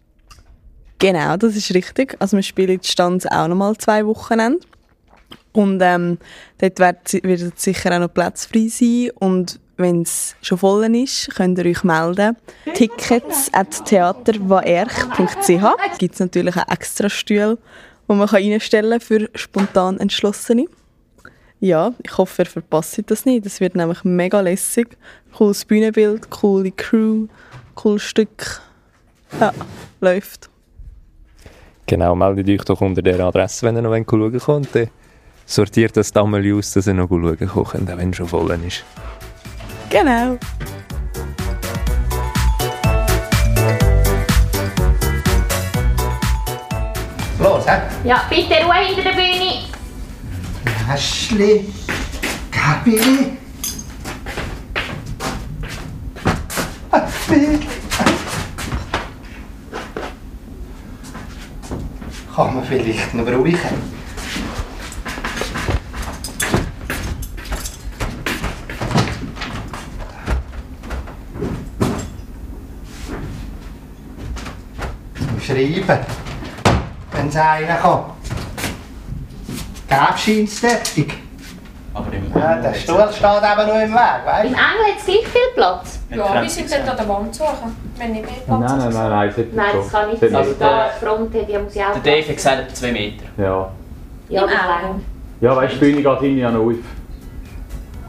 [1.00, 2.18] Genau, das ist richtig.
[2.20, 4.60] Also wir spielen die Stanz auch noch mal zwei Wochenende.
[5.54, 6.18] Und ähm,
[6.60, 9.12] dort wird, wird sicher auch noch Platz frei sein.
[9.16, 12.36] Und wenn es schon voll ist, könnt ihr euch melden.
[12.74, 17.58] Tickets at theaterwaerch.ch gibt es natürlich auch extra Stühle,
[18.10, 20.66] die man reinstellen kann für spontan Entschlossene.
[21.62, 23.46] Ja, ich hoffe, ihr verpasst das nicht.
[23.46, 24.98] Das wird nämlich mega lässig.
[25.34, 27.28] Cooles Bühnenbild, coole Crew,
[27.76, 28.62] cooles Stück.
[29.40, 29.54] Ja,
[30.02, 30.50] läuft.
[31.90, 34.76] Genau, meldet euch doch unter der Adresse, wenn ihr noch schauen könnt.
[34.76, 34.90] Dann
[35.44, 38.86] sortiert das Dammel aus, dass ihr noch schauen könnt, wenn es schon voll ist.
[39.90, 40.38] Genau.
[47.40, 47.80] Los, hä?
[48.04, 49.64] Ja, bitte Ruhe hinter der Bühne.
[50.88, 51.74] Läschli,
[52.52, 53.40] Gabi.
[62.40, 63.60] Kann man vielleicht noch beruhigen?
[75.46, 76.00] schreiben,
[77.12, 78.14] wenn es einer kommt.
[79.90, 81.19] Gelbscheinstätig.
[82.00, 85.06] Aber im ja, der Stuhl steht eben nur im Weg, weißt Im Engel hat es
[85.06, 86.00] gleich viel Platz.
[86.10, 89.10] Ja, wir sind dort an der Wand suchen, wenn nicht mehr Platz Nein, nein, nein,
[89.10, 90.36] nein, Nein, das kann nicht sein.
[90.36, 93.26] Also da Front hat ja muss ja auch Der Dave hat gesagt, etwa 2 Meter.
[93.38, 93.72] Ja.
[94.30, 94.52] Ja, das.
[95.42, 96.74] Ja, weißt du, die Bühne geht hinten ja noch auf.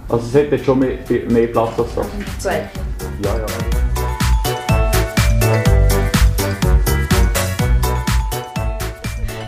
[0.08, 0.98] Also es hat jetzt schon mehr,
[1.28, 2.06] mehr Platz als das.
[2.38, 2.68] Zwei.
[3.22, 3.46] Ja, ja.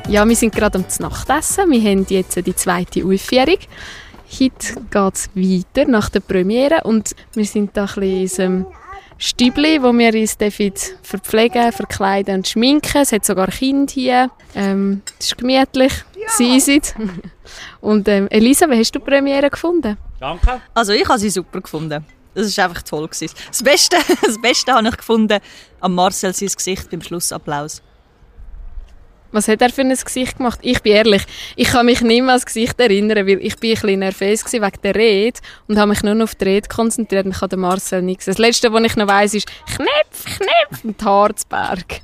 [0.09, 1.71] Ja, wir sind gerade am Nachtessen.
[1.71, 3.59] Wir haben jetzt die zweite Aufführung.
[4.41, 8.67] Heute geht es weiter nach der Premiere und wir sind da ein bisschen in unserem
[9.19, 10.37] Stübli, wo wir uns
[11.03, 13.03] verpflegen, verkleiden und schminken.
[13.03, 14.31] Es hat sogar Kinder hier.
[14.55, 15.93] Ähm, es ist gemütlich.
[16.37, 16.95] Sie sind.
[17.81, 19.97] Und ähm, Elisa, wie hast du die Premiere gefunden?
[20.19, 20.61] Danke.
[20.73, 22.05] Also ich habe sie super gefunden.
[22.35, 23.09] Das war einfach toll.
[23.09, 25.39] Das Beste, das Beste habe ich gefunden
[25.81, 27.83] am Marcel sein Gesicht beim Schlussapplaus.
[29.33, 30.59] Was hat er für ein Gesicht gemacht?
[30.63, 31.23] Ich bin ehrlich,
[31.57, 34.45] ich kann mich nicht mehr an das Gesicht erinnern, weil ich bin ein bisschen nervös
[34.53, 37.57] wegen der Rede und habe mich nur noch auf die Rede konzentriert und ich habe
[37.57, 38.27] Marcel nichts.
[38.27, 42.03] Das Letzte, was ich noch weiss, ist «Knepf, Knepf» und Harzberg.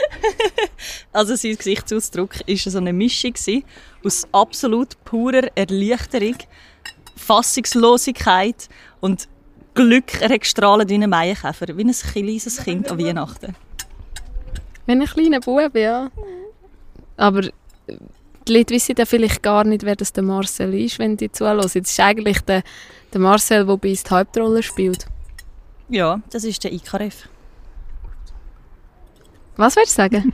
[1.12, 3.34] also sein Gesichtsausdruck war so eine Mischung
[4.04, 6.36] aus absolut purer Erleichterung,
[7.16, 8.68] Fassungslosigkeit
[9.00, 9.28] und
[9.74, 10.20] Glück.
[10.20, 13.56] Er hat gestrahlt wie ein Maienkäfer, wie ein kleines Kind an Weihnachten.
[14.90, 16.10] Wenn ein kleiner Bub, ja.
[17.16, 21.30] Aber die Leute wissen ja vielleicht gar nicht, wer das der Marcel ist, wenn die
[21.30, 21.60] zuhören.
[21.60, 22.64] Es ist eigentlich der,
[23.12, 25.06] der Marcel, der bei uns die Hauptrolle spielt.
[25.90, 27.28] Ja, das ist der IKRF.
[29.54, 30.32] Was willst du sagen?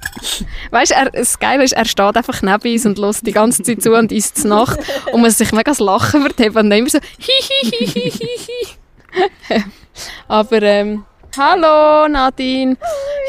[0.72, 3.80] weißt du, das Geile ist, er steht einfach neben uns und lässt die ganze Zeit
[3.80, 4.80] zu und isst Nacht
[5.12, 8.66] und man sich mega das Lachen verteilt und dann immer so hihihihihi.
[10.26, 11.04] Aber ähm,
[11.36, 12.76] Hallo Nadine!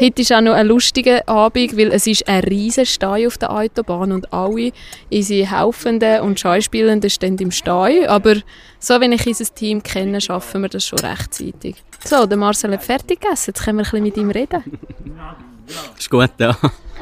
[0.00, 3.50] Heute ist auch noch ein lustiger Abend, weil es ist ein riesiger Stein auf der
[3.50, 4.70] Autobahn und alle
[5.10, 8.06] unsere Helfenden und Schauspielenden stehen im Stein.
[8.06, 8.36] Aber
[8.78, 11.82] so, wenn ich unser Team kenne, schaffen wir das schon rechtzeitig.
[12.04, 13.50] So, der Marcel hat fertig gegessen.
[13.50, 14.62] Jetzt können wir ein bisschen mit ihm reden.
[15.98, 16.56] Ist gut, ja.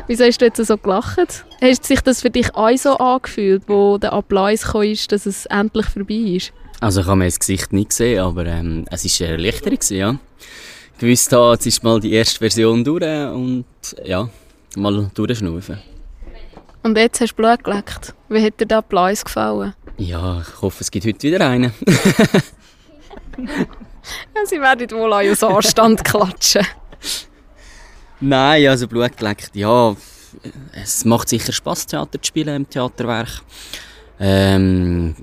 [0.06, 1.44] Wieso hast du jetzt so gelacht?
[1.60, 5.86] Hast sich das für dich auch so angefühlt, wo der Applaus kam, dass es endlich
[5.86, 6.52] vorbei ist?
[6.80, 10.18] Also ich habe mir das Gesicht nicht gesehen, aber ähm, es war eine Erleichterung, ja
[10.98, 13.64] gewusst habe, jetzt ist mal die erste Version durch und
[14.04, 14.28] ja,
[14.76, 15.78] mal durchschnaufen.
[16.82, 18.14] Und jetzt hast du Blut geleckt.
[18.28, 19.74] Wie hat dir der Applaus gefallen?
[19.96, 21.72] Ja, ich hoffe, es gibt heute wieder einen.
[23.38, 26.66] ja, sie werden wohl auch aus Anstand klatschen.
[28.20, 29.96] Nein, also Blut geleckt, ja.
[30.72, 33.42] es macht sicher Spaß, Theater zu spielen im Theaterwerk.
[34.20, 35.16] Ähm,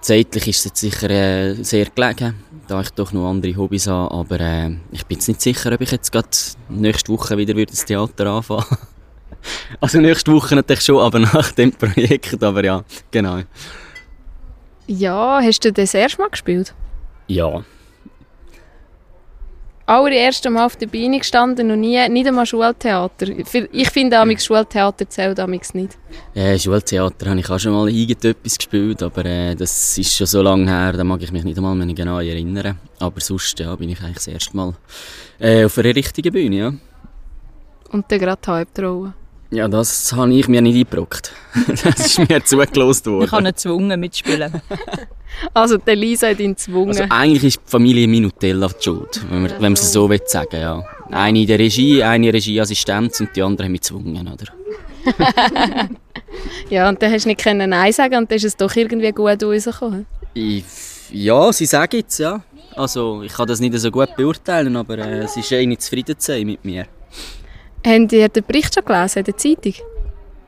[0.00, 2.34] zeitlich ist es jetzt sicher äh, sehr gelegen,
[2.68, 5.80] da ich doch noch andere Hobbys habe, aber äh, ich bin jetzt nicht sicher, ob
[5.80, 6.28] ich jetzt gerade
[6.68, 8.64] nächste Woche wieder würde das Theater anfangen
[9.80, 13.40] Also nächste Woche natürlich schon, aber nach dem Projekt, aber ja, genau.
[14.86, 16.74] Ja, hast du das erste Mal gespielt?
[17.28, 17.64] Ja,
[19.86, 23.28] allererste Mal auf der Bühne gestanden und nie, nicht einmal Schultheater.
[23.72, 25.96] Ich finde amigs Schultheater zählt amigs nicht.
[26.34, 30.42] Ja, Schultheater habe ich auch schon mal irgendetwas gespielt, aber äh, das ist schon so
[30.42, 32.78] lange her, da mag ich mich nicht einmal mehr genau erinnern.
[32.98, 34.74] Aber sonst ja, bin ich eigentlich das erste Mal
[35.38, 36.72] äh, auf einer richtigen Bühne, ja.
[37.92, 39.14] Und dann gerade die Hauptrolle.
[39.50, 41.32] Ja, das habe ich mir nicht eingebrockt.
[41.68, 43.26] das ist mir zugelost worden.
[43.26, 44.60] Ich habe ihn gezwungen mitspielen.
[45.54, 46.88] also der Lisa hat ihn gezwungen.
[46.88, 50.20] Also eigentlich ist die Familie Minutella die Schuld, wenn man, wenn man es so will
[50.26, 50.84] sagen ja.
[51.10, 54.46] Eine in der Regie, eine Regieassistenz und die andere haben mich gezwungen, oder?
[56.70, 59.12] ja, und dann hast du nicht können Nein sagen und dann ist es doch irgendwie
[59.12, 60.06] gut rausgekommen.
[61.12, 62.42] Ja, sie sagen es, ja.
[62.74, 66.32] Also ich kann das nicht so gut beurteilen, aber äh, es ist eine zufrieden zu
[66.32, 66.86] sein mit mir.
[67.86, 69.74] Habt ihr den Bericht schon gelesen in der Zeitung?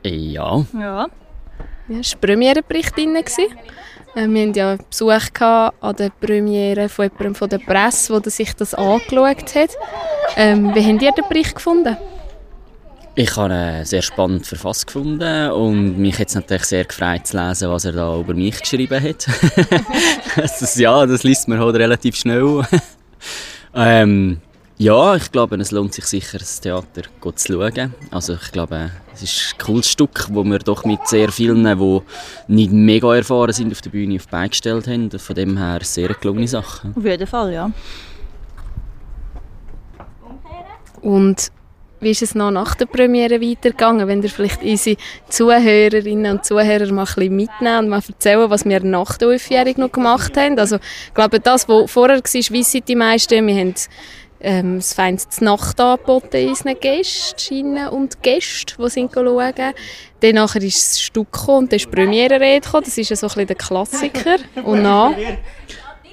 [0.02, 0.66] Ja.
[0.74, 0.80] Ja.
[0.80, 1.06] ja
[1.88, 3.16] das war Premierenbericht drin.
[4.18, 8.52] Äh, wir hatten ja Besuch an der Premiere von jemandem von der Presse, der sich
[8.54, 9.70] das angeschaut hat.
[10.37, 11.96] Ähm, wie habt ihr den Bericht gefunden?
[13.14, 17.70] Ich habe ihn sehr spannend verfasst gefunden und mich es natürlich sehr gefreut zu lesen,
[17.70, 19.26] was er da über mich geschrieben hat.
[20.37, 22.62] das, ja, das liest man halt relativ schnell.
[23.74, 24.40] ähm,
[24.78, 27.94] ja, ich glaube, es lohnt sich sicher, das Theater gut zu schauen.
[28.12, 32.00] Also ich glaube, es ist ein cooles Stück, wo wir doch mit sehr vielen, die
[32.46, 35.10] nicht mega erfahren sind, auf der Bühne auf die Beine gestellt haben.
[35.10, 36.92] Von dem her sehr gelungene Sache.
[36.96, 37.70] Auf jeden Fall, ja.
[41.00, 41.50] Und
[42.00, 44.06] wie ist es noch nach der Premiere weitergegangen?
[44.06, 44.96] Wenn ihr vielleicht unsere
[45.28, 49.74] Zuhörerinnen und Zuhörer mal ein bisschen mitnehmen und mal erzählen, was wir nach der Aufjährung
[49.78, 50.56] noch gemacht haben.
[50.56, 53.44] Also, ich glaube, das, was vorher war, wissen die meisten.
[53.44, 53.74] Wir haben
[54.40, 59.55] ähm, das feinste Nacht angeboten unseren Gästinnen und Gästen, die sind schauen.
[60.20, 62.85] Dann nachher ist das Stück gekommen und dann ist die Premiere gekommen.
[62.85, 64.37] Das ist ja so ein bisschen der Klassiker.
[64.64, 65.14] Und dann?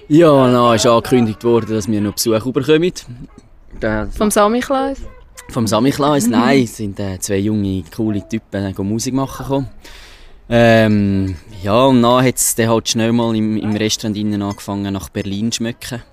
[0.08, 2.92] Ja, dann ist angekündigt worden, dass wir noch Besuch bekommen.
[4.18, 4.98] Vom Samichlaus?
[5.50, 6.28] Vom Samichlaus?
[6.28, 9.70] Nein, es sind äh, zwei junge, coole Typen, die Musik machen gekommen.
[10.48, 15.52] Ähm, ja, und dann hat es halt schnell mal im, im Restaurant angefangen, nach Berlin
[15.52, 16.04] zu schmecken.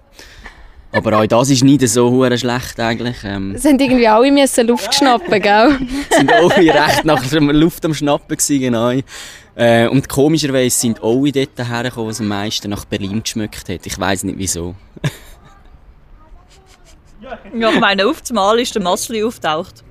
[0.93, 3.17] Aber auch das ist nicht so hure schlecht eigentlich.
[3.25, 5.79] Ähm, es haben irgendwie alle müssen Luft schnappen, gell?
[6.11, 8.93] sind alle recht nach der Luft am Schnappen gewesen, genau.
[9.55, 13.87] Äh, und komischerweise sind alle dort hergekommen, was am meisten nach Berlin geschmeckt hat.
[13.87, 14.75] Ich weiß nicht wieso.
[17.55, 19.83] ja, ich meine, auf einmal ist der Massli auftaucht.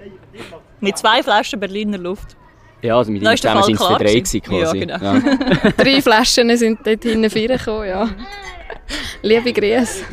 [0.80, 2.36] Mit zwei Flaschen Berliner Luft.
[2.84, 4.78] Ja, also mit ihm zusammen sind es drei gewesen, quasi.
[4.78, 5.04] Ja, genau.
[5.04, 5.72] Ja.
[5.78, 8.10] drei Flaschen sind dort hinten gekommen, ja.
[9.21, 10.04] Liebe Grüße.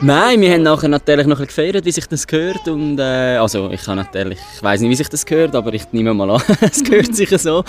[0.00, 2.66] Nein, wir haben nachher natürlich noch ein gefeiert, wie sich das gehört.
[2.68, 5.90] Und, äh, also ich kann natürlich, ich weiß nicht, wie sich das gehört, aber ich
[5.92, 7.64] nehme mal an, es gehört sicher so.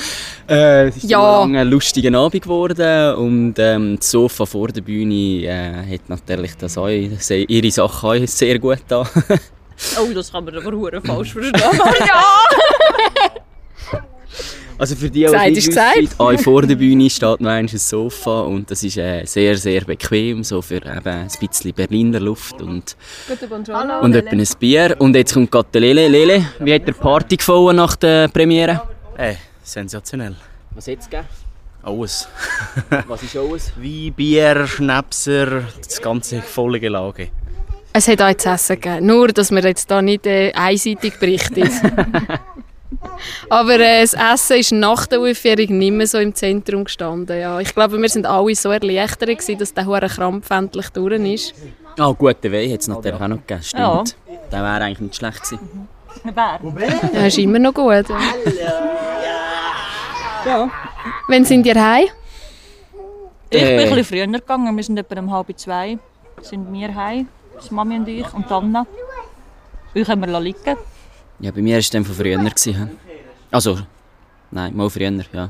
[0.47, 1.43] Äh, es ist ja.
[1.43, 6.77] ein lustiger Abend geworden und ähm, das Sofa vor der Bühne äh, hat natürlich das
[6.77, 9.01] auch, ihre Sachen auch sehr gut da.
[9.01, 11.61] oh, das kann man aber falsch verstehen.
[11.61, 12.23] ja!
[14.77, 18.83] Also für die, die nicht wissen, vor der Bühne steht noch ein Sofa und das
[18.83, 22.97] ist äh, sehr, sehr bequem, so für eben ein bisschen Berliner Luft und,
[24.01, 24.95] und etwa ein Bier.
[24.99, 26.07] Und jetzt kommt gerade Lele.
[26.09, 28.81] Lele, wie hat der Party gefallen nach der Premiere?
[29.17, 30.35] Äh, sensationell.
[30.71, 31.27] Was hat es gegeben?
[31.81, 32.27] Alles.
[33.07, 33.71] Was ist alles?
[33.77, 37.29] Wein, Bier, Schnäpser, das ganze volle Gelage.
[37.93, 41.69] Es hat auch zu essen gegeben, nur dass wir jetzt da nicht äh, einseitig berichten.
[43.49, 47.39] Aber äh, das Essen ist nach der Aufführung nicht mehr so im Zentrum gestanden.
[47.39, 47.59] Ja.
[47.59, 51.53] Ich glaube, wir sind alle so erleichtert, gewesen, dass der hohe Krampf endlich durch ist.
[51.97, 54.17] Ah, oh, guten Wein hat es natürlich auch noch gegeben, stimmt.
[54.27, 54.35] Ja.
[54.51, 55.87] Der wäre eigentlich nicht schlecht gewesen.
[56.23, 56.99] Wer?
[57.13, 57.85] Ja, ist immer noch gut.
[57.85, 58.19] Ja.
[60.45, 60.71] ja.
[61.27, 62.05] Wann sind ihr heim?
[63.49, 63.83] Ich bin äh.
[63.83, 64.75] ein bisschen früher gegangen.
[64.75, 65.97] Wir sind etwa um halb zwei.
[66.41, 68.85] Sind wir heim, das Mami und ich und Anna.
[69.95, 70.75] Euch haben wir liegen
[71.39, 72.37] ja, bei mir war es dann von früher.
[72.37, 72.91] Gewesen.
[73.51, 73.79] Also,
[74.51, 75.49] nein, mal früher, ja.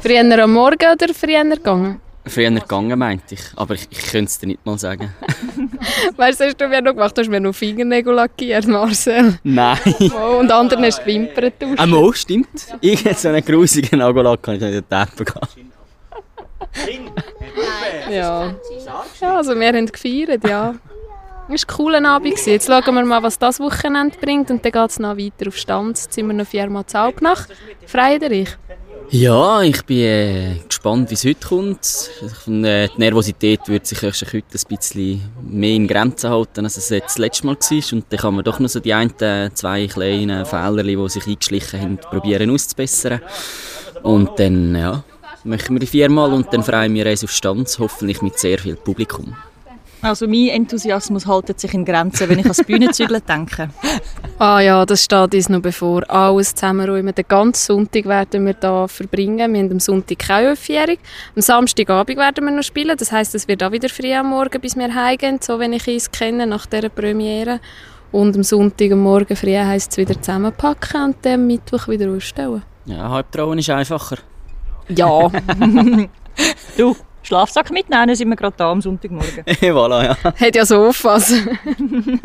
[0.00, 2.00] Früher am Morgen oder früher gegangen?
[2.24, 3.42] Früher gegangen, meinte ich.
[3.56, 5.12] Aber ich, ich könnte es dir nicht mal sagen.
[6.16, 7.16] weißt du, was hast du mir noch gemacht?
[7.16, 9.38] Du hast mir noch Fingernägel lackiert, Marcel.
[9.42, 9.78] Nein.
[10.14, 11.78] Oh, und anderen hast du die Wimpern getauscht.
[11.78, 12.48] Ah, mal, stimmt.
[12.80, 15.26] Ich hätte so einen grusigen Nagellack, kann ich nicht in den Teppen
[16.86, 17.02] gehen.
[18.10, 18.54] ja.
[19.20, 20.74] ja, also wir haben gefeiert, ja.
[21.54, 22.46] Es war ein cooler Abend.
[22.46, 24.50] Jetzt schauen wir mal, was das Wochenende bringt.
[24.50, 25.98] Und dann geht es noch weiter auf Stand.
[25.98, 27.46] Jetzt sind wir noch viermal zu Alpnach.
[27.94, 28.48] Euch?
[29.10, 32.10] Ja, ich bin äh, gespannt, wie es heute kommt.
[32.46, 37.10] Äh, die Nervosität wird sich heute ein bisschen mehr in Grenzen halten, als es jetzt
[37.10, 37.92] das letzte Mal war.
[37.92, 39.12] Und dann kann man doch noch so die ein,
[39.54, 43.20] zwei kleinen Fehler, die sich eingeschlichen haben, probieren auszubessern.
[44.02, 45.04] Und dann, ja,
[45.44, 48.76] machen wir die viermal und dann freuen wir uns auf Stand, hoffentlich mit sehr viel
[48.76, 49.36] Publikum.
[50.02, 53.70] Also mein Enthusiasmus hält sich in Grenzen, wenn ich an das Bühnenzügeln denke.
[54.38, 56.02] Ah ja, das steht uns noch bevor.
[56.10, 57.14] Alles zusammenräumen.
[57.14, 59.52] Den ganzen Sonntag werden wir hier verbringen.
[59.54, 60.96] Wir haben am Sonntag keine Aufführung.
[61.36, 62.96] Am Samstagabend werden wir noch spielen.
[62.98, 65.86] Das heisst, es wird auch wieder früh am Morgen, bis wir heimgehen, so wenn ich
[65.86, 67.60] es kenne, nach dieser Premiere.
[68.10, 72.10] Und am Sonntag am Morgen früh heisst es wieder zusammenpacken und dann am Mittwoch wieder
[72.10, 72.64] ausstellen.
[72.86, 74.16] Ja, Halbtrauen ist einfacher.
[74.88, 75.28] Ja.
[76.76, 79.44] du, Schlafsack mitnehmen, sind wir gerade da am Sonntagmorgen.
[79.60, 80.16] voilà, ja.
[80.24, 81.58] Hat ja so aufpassen.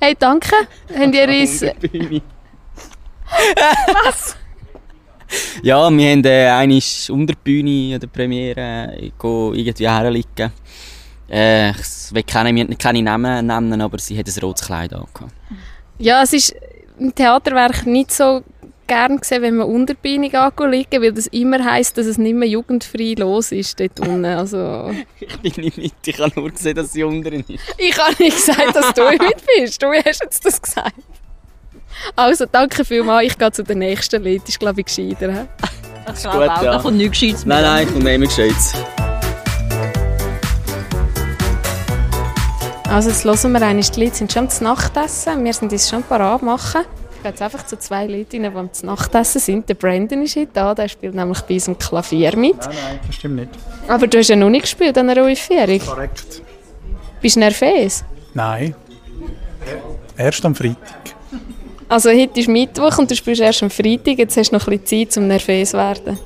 [0.00, 0.54] hey, danke.
[0.96, 1.62] Habt ihr uns...
[4.04, 4.36] Was?
[5.62, 10.52] Ja, wir haben äh, einmal unter der Bühne an der Premiere äh, irgendwie herliegen.
[11.30, 15.06] Äh, ich will keine, keine Namen nennen, aber sie hat ein rotes Kleid an.
[15.98, 16.54] Ja, es ist
[16.98, 18.42] im Theaterwerk nicht so
[18.88, 23.14] gern gesehen, wenn man unterbeinig liegen weil das immer heisst, dass es nicht mehr jugendfrei
[23.16, 24.24] los ist dort unten.
[24.24, 24.90] Also...
[25.20, 27.50] ich bin nicht mit, ich habe nur gesehen, dass sie unten ist.
[27.76, 29.80] Ich habe nicht gesagt, dass du mit bist.
[29.80, 30.96] Du hast jetzt das gesagt.
[32.16, 33.26] Also, danke vielmals.
[33.26, 34.42] Ich gehe zu der nächsten Lied.
[34.42, 35.46] Das ist, glaube ich, gescheiter.
[36.12, 36.72] Ich glaube auch, ja.
[36.72, 37.60] da kommt nichts Gescheites mehr.
[37.60, 38.72] Nein, nein, ich komme immer Gescheites.
[42.88, 45.44] Also jetzt hören wir einmal die Lieder, sind schon am Nachtessen.
[45.44, 46.84] Wir sind uns schon parat machen.
[47.18, 49.68] Ich gehe jetzt einfach zu zwei Leuten, die am Nachtessen sind.
[49.68, 52.56] Der Brandon ist heute da, der spielt nämlich bei unserem Klavier mit.
[52.58, 53.50] Nein, nein, das stimmt nicht.
[53.88, 55.80] Aber du hast ja noch nicht gespielt an einer Aufführung.
[55.80, 56.42] Korrekt.
[57.20, 58.04] Bist du nervös?
[58.34, 58.72] Nein.
[60.16, 60.76] Erst am Freitag.
[61.88, 64.16] Also heute ist Mittwoch und du spielst erst am Freitag.
[64.16, 66.20] Jetzt hast du noch ein bisschen Zeit, um nervös zu werden.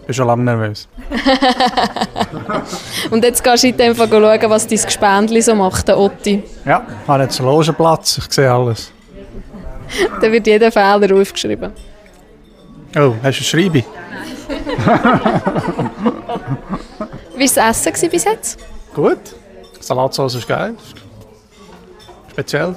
[0.00, 0.88] Ich bin schon lange nervös.
[3.10, 6.42] und jetzt gehst du in dem Fall schauen, was dein Gespendli so macht, der Otti.
[6.64, 8.92] Ja, ich habe jetzt einen Logenplatz, ich sehe alles.
[10.20, 11.72] da wird jeder Fehler aufgeschrieben.
[12.96, 13.82] Oh, hast du eine Schreibe?
[17.36, 18.58] Wie war das Essen bis jetzt?
[18.94, 19.18] Gut.
[19.80, 20.74] Salatsauce ist geil.
[22.30, 22.76] Speziell.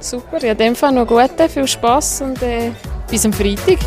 [0.00, 2.72] Super, ja, in dem Fall noch gut, viel Spass und äh,
[3.10, 3.78] bis am Freitag.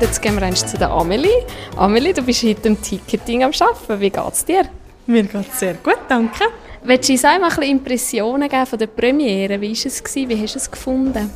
[0.00, 1.44] Jetzt gehen wir zu der Amelie.
[1.76, 4.00] Amelie, du bist heute im Ticketing am Arbeiten.
[4.00, 4.62] Wie geht es dir?
[5.08, 6.44] Mir geht es sehr gut, danke.
[6.82, 9.58] Willst du uns auch mal Impressionen geben von der Premiere?
[9.58, 10.04] Wie war es?
[10.14, 11.30] Wie hast du es gefunden?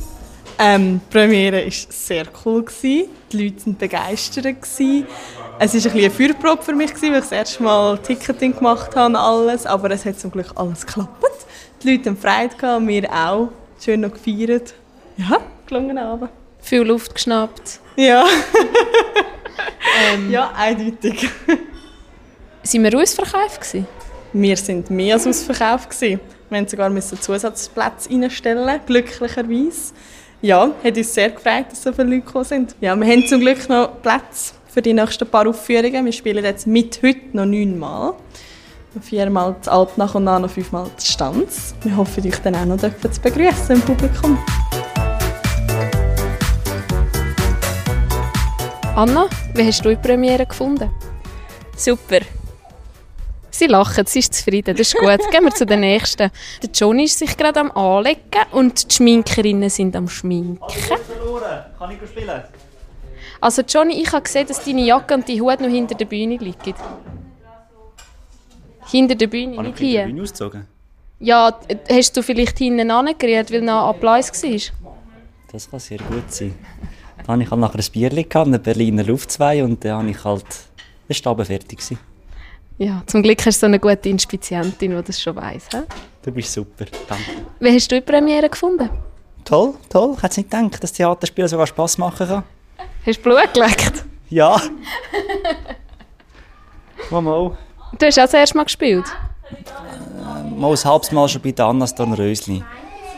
[0.59, 2.65] Ähm, die Premiere war sehr cool.
[2.83, 4.45] Die Leute waren begeistert.
[4.61, 8.95] Es war ein bisschen eine Feuerprobe für mich, weil ich das erste Mal Ticketing gemacht
[8.95, 9.65] habe und alles.
[9.65, 11.25] Aber es hat zum Glück alles geklappt.
[11.81, 13.49] Die Leute haben Freude gehabt, wir auch.
[13.83, 14.75] Schön noch gefeiert.
[15.17, 16.29] Ja, gelungen Abend.
[16.61, 17.79] Viel Luft geschnappt.
[17.95, 18.23] Ja.
[20.13, 21.27] ähm, ja, eindeutig.
[22.65, 23.87] Sind wir ausverkauft gewesen?
[24.31, 26.21] Wir sind mehr als ausverkauft gewesen.
[26.49, 29.93] Wir mussten sogar Zusatzplätze reinstellen, glücklicherweise.
[30.41, 32.75] Ja, hat uns sehr gefreut, dass so viele Leute gekommen sind.
[32.79, 36.05] Ja, wir haben zum Glück noch Plätze für die nächsten paar Aufführungen.
[36.05, 38.13] Wir spielen jetzt mit heute noch neunmal.
[39.01, 41.75] Viermal zu Alp nach und nach noch fünfmal zu Stanz.
[41.83, 44.37] Wir hoffen, euch dann auch noch zu begrüßen im Publikum.
[48.95, 50.89] Anna, wie hast du die Premiere gefunden?
[51.75, 52.19] Super.
[53.53, 55.19] Sie lachen, sie ist zufrieden, das ist gut.
[55.29, 56.31] Gehen wir zu der nächsten.
[56.63, 58.19] Der Johnny ist sich gerade am Anlegen
[58.51, 60.59] und die Schminkerinnen sind am Schminken.
[61.77, 62.41] Kann ich spielen?
[63.39, 66.37] Also Johnny, ich habe gesehen, dass deine Jacke und dein Hut noch hinter der Bühne
[66.37, 66.73] liegen.
[68.89, 70.05] Hinter der Bühne, nicht ich hier.
[70.05, 70.67] die Bühne ausgezogen?
[71.19, 71.59] Ja,
[71.91, 74.89] hast du vielleicht hinten angerührt, weil noch Applaus war?
[75.51, 76.55] Das kann sehr gut sein.
[77.17, 80.09] Dann hatte ich halt nachher ein Bierchen, gehabt, eine Berliner Luft 2 und dann habe
[80.09, 80.45] ich halt,
[81.07, 81.77] das war fertig.
[81.77, 82.12] Gewesen.
[82.77, 85.67] Ja, zum Glück hast du so eine gute Inspizientin, die das schon weiss.
[85.71, 85.79] He?
[86.23, 87.23] Du bist super, danke.
[87.59, 88.89] Wie hast du die Premiere gefunden?
[89.45, 90.13] Toll, toll.
[90.17, 92.43] Ich hätte nicht gedacht, dass Theaterspielen sogar Spass machen kann.
[93.05, 94.05] Hast du Blut geleckt?
[94.29, 94.59] Ja.
[97.11, 97.57] mal, mal.
[97.99, 99.05] Du hast auch das erste Mal gespielt?
[99.51, 102.63] Äh, mal ein halbes Mal schon bei der Anna Stornrösli.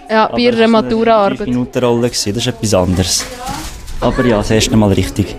[0.09, 1.31] Ja, bei ihrer Maturaarbeit.
[1.31, 3.25] Das war eine Minuten Rolle, das ist etwas anderes.
[4.01, 5.35] Aber ja, das erste Mal richtig.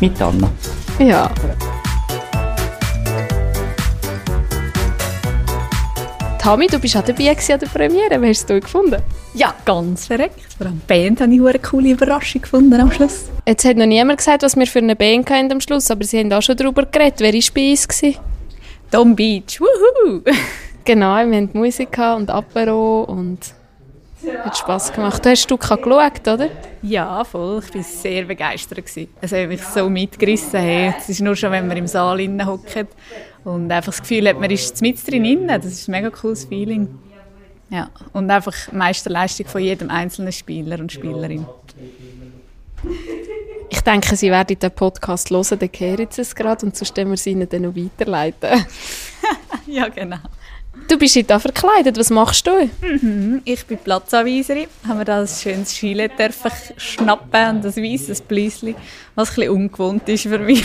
[0.00, 0.50] Mit Anna.
[0.98, 1.30] Ja.
[6.46, 8.22] Tami, du bist auch dabei gewesen an der Premiere.
[8.22, 9.02] Wie hast du es gefunden?
[9.34, 10.52] Ja, ganz verreckt.
[10.56, 13.24] Vor allem die Band habe ich eine coole Überraschung gefunden am Schluss.
[13.48, 16.20] Jetzt hat noch niemand gesagt, was wir für eine Band hatten am Schluss, aber sie
[16.20, 17.18] haben auch schon darüber geredet.
[17.18, 17.88] Wer war bei uns?
[17.88, 18.20] gewesen?
[18.92, 20.20] Tom Beach, wuhu!
[20.84, 23.40] Genau, wir hatten Musik und Apero und
[24.44, 25.24] hat Spass gemacht.
[25.24, 26.48] Du hast Stück geschaut, oder?
[26.80, 27.60] Ja, voll.
[27.68, 28.86] Ich war sehr begeistert.
[28.86, 29.08] gewesen.
[29.20, 30.60] Es hat mich so mitgerissen.
[30.60, 30.94] Hey.
[30.96, 32.86] Es ist nur schon, wenn man im Saal hockt
[33.46, 35.46] und einfach das Gefühl hat, man ist mit drin.
[35.46, 36.88] Das ist ein mega cooles Feeling.
[37.70, 37.90] Ja.
[38.12, 41.46] Und einfach Meisterleistung von jedem einzelnen Spieler und Spielerin.
[43.70, 47.10] Ich denke, sie werden den Podcast hören, dann hören sie es gerade und sonst können
[47.10, 48.66] wir sie ihnen dann noch weiterleiten.
[49.66, 50.18] ja, genau.
[50.88, 51.98] Du bist heute verkleidet.
[51.98, 52.68] Was machst du?
[52.80, 53.42] Mhm.
[53.44, 54.66] Ich bin Platzanweiserin.
[54.86, 56.12] Haben wir da ein schönes Skilet
[56.76, 58.74] schnappen und ein weißes Bläschen,
[59.14, 60.64] was ein bisschen ungewohnt ist für mich.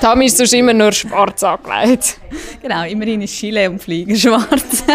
[0.00, 2.18] Tami ist sonst immer nur schwarz angelegt.
[2.60, 4.84] Genau, immerhin ist Chile und Flieger schwarz.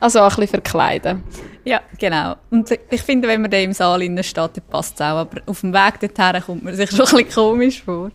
[0.00, 1.24] Also auch ein bisschen verkleiden.
[1.68, 2.34] Ja, genau.
[2.50, 5.18] Und ich finde, wenn man da im Saal innen steht, dann passt es auch.
[5.18, 8.10] Aber auf dem Weg dorthin kommt man sich schon ein bisschen komisch vor.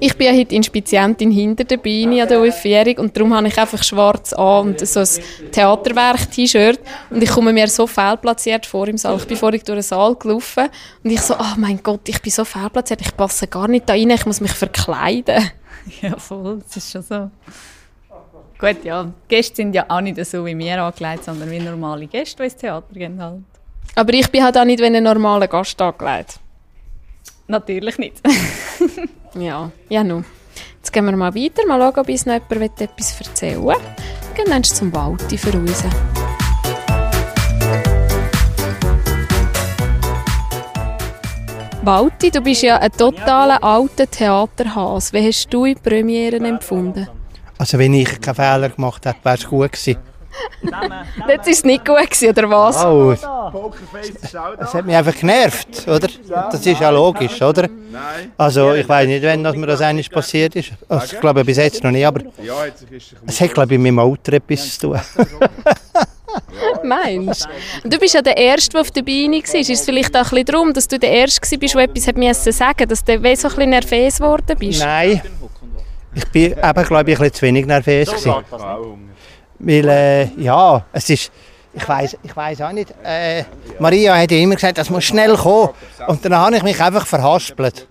[0.00, 3.56] Ich bin ja heute Inspizientin hinter der Bühne an der UF-Fehrung und darum habe ich
[3.56, 6.80] einfach schwarz an und so ein Theaterwerk-T-Shirt
[7.10, 9.18] und ich komme mir so fehlplatziert vor im Saal.
[9.18, 10.68] Ich bin vorhin durch den Saal gelaufen
[11.04, 13.92] und ich so, oh mein Gott, ich bin so fehlplatziert, ich passe gar nicht da
[13.92, 15.48] rein, ich muss mich verkleiden.
[16.02, 17.30] Ja, voll, das ist schon so.
[18.60, 22.06] Gut, ja, die Gäste sind ja auch nicht so wie wir angelegt, sondern wie normale
[22.06, 23.40] Gäste, die ins Theater gehen halt.
[23.94, 26.38] Aber ich bin halt auch nicht wie ein normaler Gast angelegt.
[27.46, 28.20] Natürlich nicht.
[29.34, 30.26] ja, ja nun.
[30.76, 33.76] Jetzt gehen wir mal weiter, mal schauen, ob uns noch jemand etwas erzählen will.
[34.34, 35.82] Gehen dann zum Walti für uns.
[41.82, 45.14] Walti, du bist ja ein totaler alter Theaterhas.
[45.14, 47.08] Wie hast du die Premieren empfunden?
[47.60, 49.98] Also wenn ich keinen Fehler gemacht hätte, wäre es gut gewesen.
[51.28, 52.82] Jetzt war es nicht gut, gewesen, oder was?
[52.82, 56.08] Oh, es hat mich einfach genervt, oder?
[56.26, 57.68] Das ist ja logisch, oder?
[58.38, 60.72] Also ich weiß nicht, wenn das mir das eigentlich passiert ist.
[60.88, 62.22] Also, ich glaube bis jetzt noch nicht, aber
[63.26, 65.00] es hat glaube ich mit dem Alter etwas zu tun.
[66.82, 67.46] Meinst
[67.82, 67.88] du?
[67.90, 69.60] Du bist ja der Erste, der auf der Bühne war.
[69.60, 72.54] Ist es vielleicht auch ein bisschen darum, dass du der Erste warst, der etwas hat
[72.54, 74.80] sagen dass du so ein bisschen nervös geworden bist?
[74.80, 75.20] Nein.
[76.14, 78.08] Ich bin eben, glaube ich, ein bisschen zu wenig nervös.
[78.08, 78.34] Gewesen.
[79.58, 81.30] Weil, äh, ja, es ist,
[81.74, 83.44] ich weiß ich weiss auch nicht, äh,
[83.78, 85.70] Maria hat ja immer gesagt, das muss schnell kommen.
[86.08, 87.86] Und dann habe ich mich einfach verhaspelt.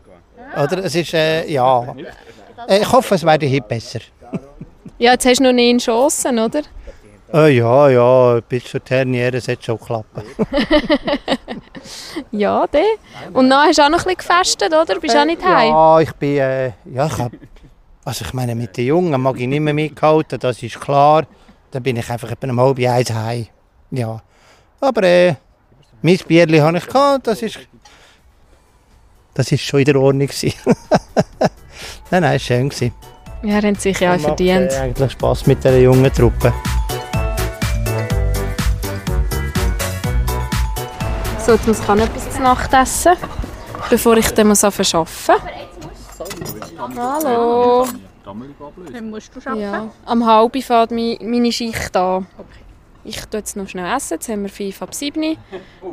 [0.55, 0.83] Oder?
[0.83, 1.95] Es ist, äh, ja,
[2.67, 3.99] äh, ich hoffe, es wird heute besser.
[4.97, 6.61] Ja, jetzt hast du noch nie Chancen, oder?
[7.31, 10.23] Äh, ja, ja, bis zur Derniere sollte schon klappen.
[12.31, 12.81] ja, de.
[13.33, 14.99] Und dann hast du auch noch ein bisschen gefestet, oder?
[14.99, 15.69] Bist du auch nicht heim?
[15.69, 17.31] Ja, ich bin, äh, ja, ich hab,
[18.09, 21.27] also ich meine, mit den Jungen mag ich nicht mehr mithalten, das ist klar.
[21.69, 23.45] Dann bin ich einfach etwa um halb eins heim.
[23.91, 24.19] Ja.
[24.79, 25.35] Aber äh,
[26.01, 27.59] mein Bierli habe ich gehabt, das ist,
[29.35, 30.27] das ist schon in der Ordnung
[32.09, 32.91] nein, nein, es war schön.
[33.43, 34.71] Ja, haben sich ja auch verdient.
[34.71, 36.51] Macht, äh, eigentlich Spass mit dieser jungen Truppe.
[41.45, 43.13] So, jetzt muss ich noch etwas zu Nacht essen,
[43.87, 45.68] bevor ich dann muss arbeiten muss.
[46.97, 47.87] Hallo.
[48.23, 49.61] Dann musst du arbeiten.
[49.61, 52.27] Ja, am halb fährt meine Schicht an.
[53.03, 54.15] Ich tue jetzt noch schnell essen.
[54.15, 55.37] Jetzt haben wir 5 ab 7.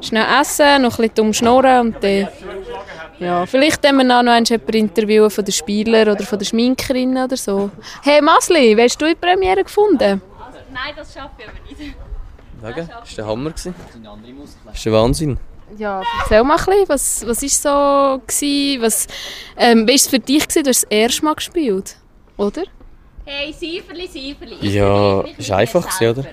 [0.03, 2.29] Schnell essen, noch ein bisschen dumm schnurren und dann...
[3.19, 7.37] Ja, vielleicht haben wir noch jemanden interviewen von den Spielern oder von den Schminkerinnen oder
[7.37, 7.71] so.
[8.03, 10.21] Hey Masli, wie hast du die Premiere gefunden?
[10.73, 11.97] Nein, das schaffe ich aber nicht.
[12.61, 13.51] Sagen, das war der Hammer.
[13.51, 13.75] gewesen.
[14.67, 15.39] Das ist der Wahnsinn.
[15.77, 19.07] Ja, erzähl mal ein bisschen, was, was ist so gewesen, was,
[19.57, 20.63] ähm, wie war es für dich gewesen?
[20.63, 21.97] Du hast das erste Mal gespielt,
[22.37, 22.63] oder?
[23.25, 24.69] Hey, Seiferli, Seiferli.
[24.69, 26.29] Ja, es war einfach, gewesen, oder?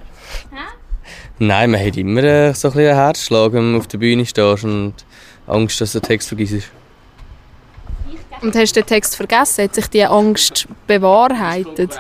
[1.40, 4.26] Nein, man hat immer äh, so ein bisschen einen Herzschlag, wenn man auf der Bühne
[4.26, 4.94] steht und
[5.48, 6.70] Angst, dass du den Text vergisst.
[8.42, 9.64] Und hast du den Text vergessen?
[9.64, 12.00] Hat sich die Angst bewahrheitet?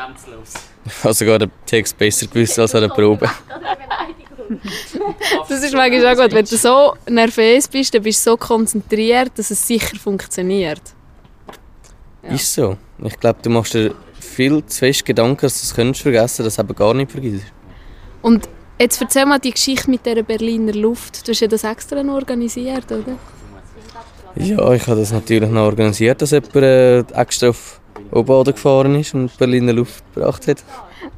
[0.85, 3.29] Ich habe sogar den Text besser gewusst als an der Probe.
[5.49, 6.33] Das ist manchmal auch gut.
[6.33, 10.81] Wenn du so nervös bist, dann bist du so konzentriert, dass es sicher funktioniert.
[12.23, 12.77] Ist so.
[13.03, 16.55] Ich glaube, du machst dir viel zu fest Gedanken, dass du es könntest vergessen, dass
[16.55, 17.45] du eben gar nicht vergisst.
[18.21, 18.47] Und
[18.79, 21.27] jetzt erzähl mal die Geschichte mit der Berliner Luft.
[21.27, 23.17] Du hast ja das extra noch organisiert, oder?
[24.35, 27.79] Ja, ich habe das natürlich noch organisiert, dass jemand äh, extra auf
[28.11, 30.63] Oberboden gefahren ist und die Berliner Luft gebracht hat.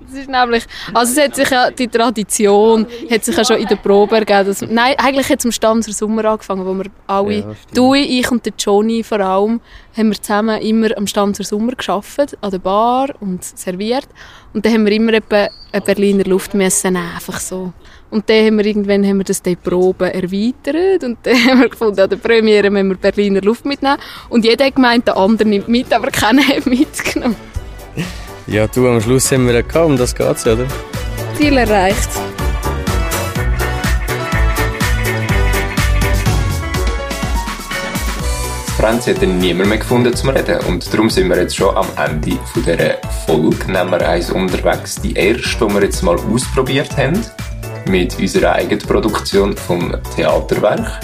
[0.07, 3.67] Das ist nämlich, also es hat sich ja, die Tradition hat sich ja schon in
[3.67, 4.47] der Probe ergeben.
[4.47, 8.29] Dass, nein, eigentlich hat es am Stanzer Sommer angefangen, wo wir alle, Ja, du, ich
[8.31, 9.61] und der Johnny vor allem,
[9.95, 14.07] haben wir zusammen immer am Stanzer Sommer gearbeitet, an der Bar und serviert.
[14.53, 17.73] Und dann haben wir immer etwa eine Berliner Luft müssen einfach so.
[18.09, 21.69] Und dann haben wir irgendwann haben wir das die Probe erweitert und dann haben wir
[21.69, 23.97] gefunden, an der Premiere müssen wir Berliner Luft mitnehmen.
[24.29, 27.35] Und jeder hat gemeint, der andere nimmt mit, aber keiner hat mitgenommen.
[28.47, 30.67] Ja, du, am Schluss haben wir ja gehabt, um das geht's, oder?
[31.35, 32.09] Ziel erreicht.
[38.77, 42.37] Franzi hat niemand mehr gefunden zum Reden und darum sind wir jetzt schon am Ende
[42.53, 45.01] von dieser Folge Nummer 1 unterwegs.
[45.01, 47.19] Die erste, die wir jetzt mal ausprobiert haben,
[47.87, 50.99] mit unserer eigenen Produktion vom Theaterwerk.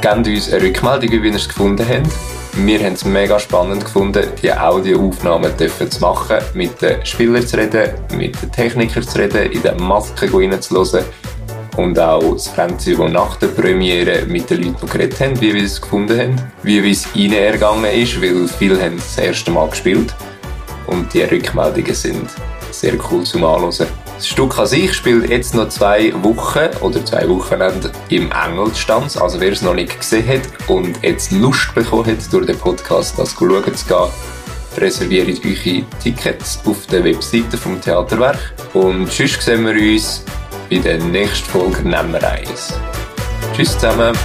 [0.00, 2.41] Gebt uns eine Rückmeldung, wie ihr es gefunden habt.
[2.54, 7.56] Wir haben es mega spannend gefunden, die Audioaufnahmen dürfen zu machen, mit den Spielern zu
[7.56, 11.04] reden, mit den Technikern zu reden, in den Masken reinzuhören
[11.78, 15.64] und auch das Franzi, das nach der Premiere mit den Leuten geredet haben, wie wir
[15.64, 20.14] es gefunden haben, wie es ihnen ergangen ist, weil viele haben das erste Mal gespielt
[20.88, 22.28] und die Rückmeldungen sind
[22.70, 24.01] sehr cool zum Anhören.
[24.22, 29.16] Das Stück an sich spielt jetzt noch zwei Wochen oder zwei Wochenende im Engelstanz.
[29.16, 33.18] Also wer es noch nicht gesehen hat und jetzt Lust bekommen hat, durch den Podcast
[33.18, 38.38] das schauen zu gehen, reserviert eure Tickets auf der Webseite vom Theaterwerk.
[38.74, 40.22] Und sonst sehen wir uns
[40.70, 42.74] bei der nächsten Folge Nummer 1.
[43.56, 44.16] Tschüss zusammen!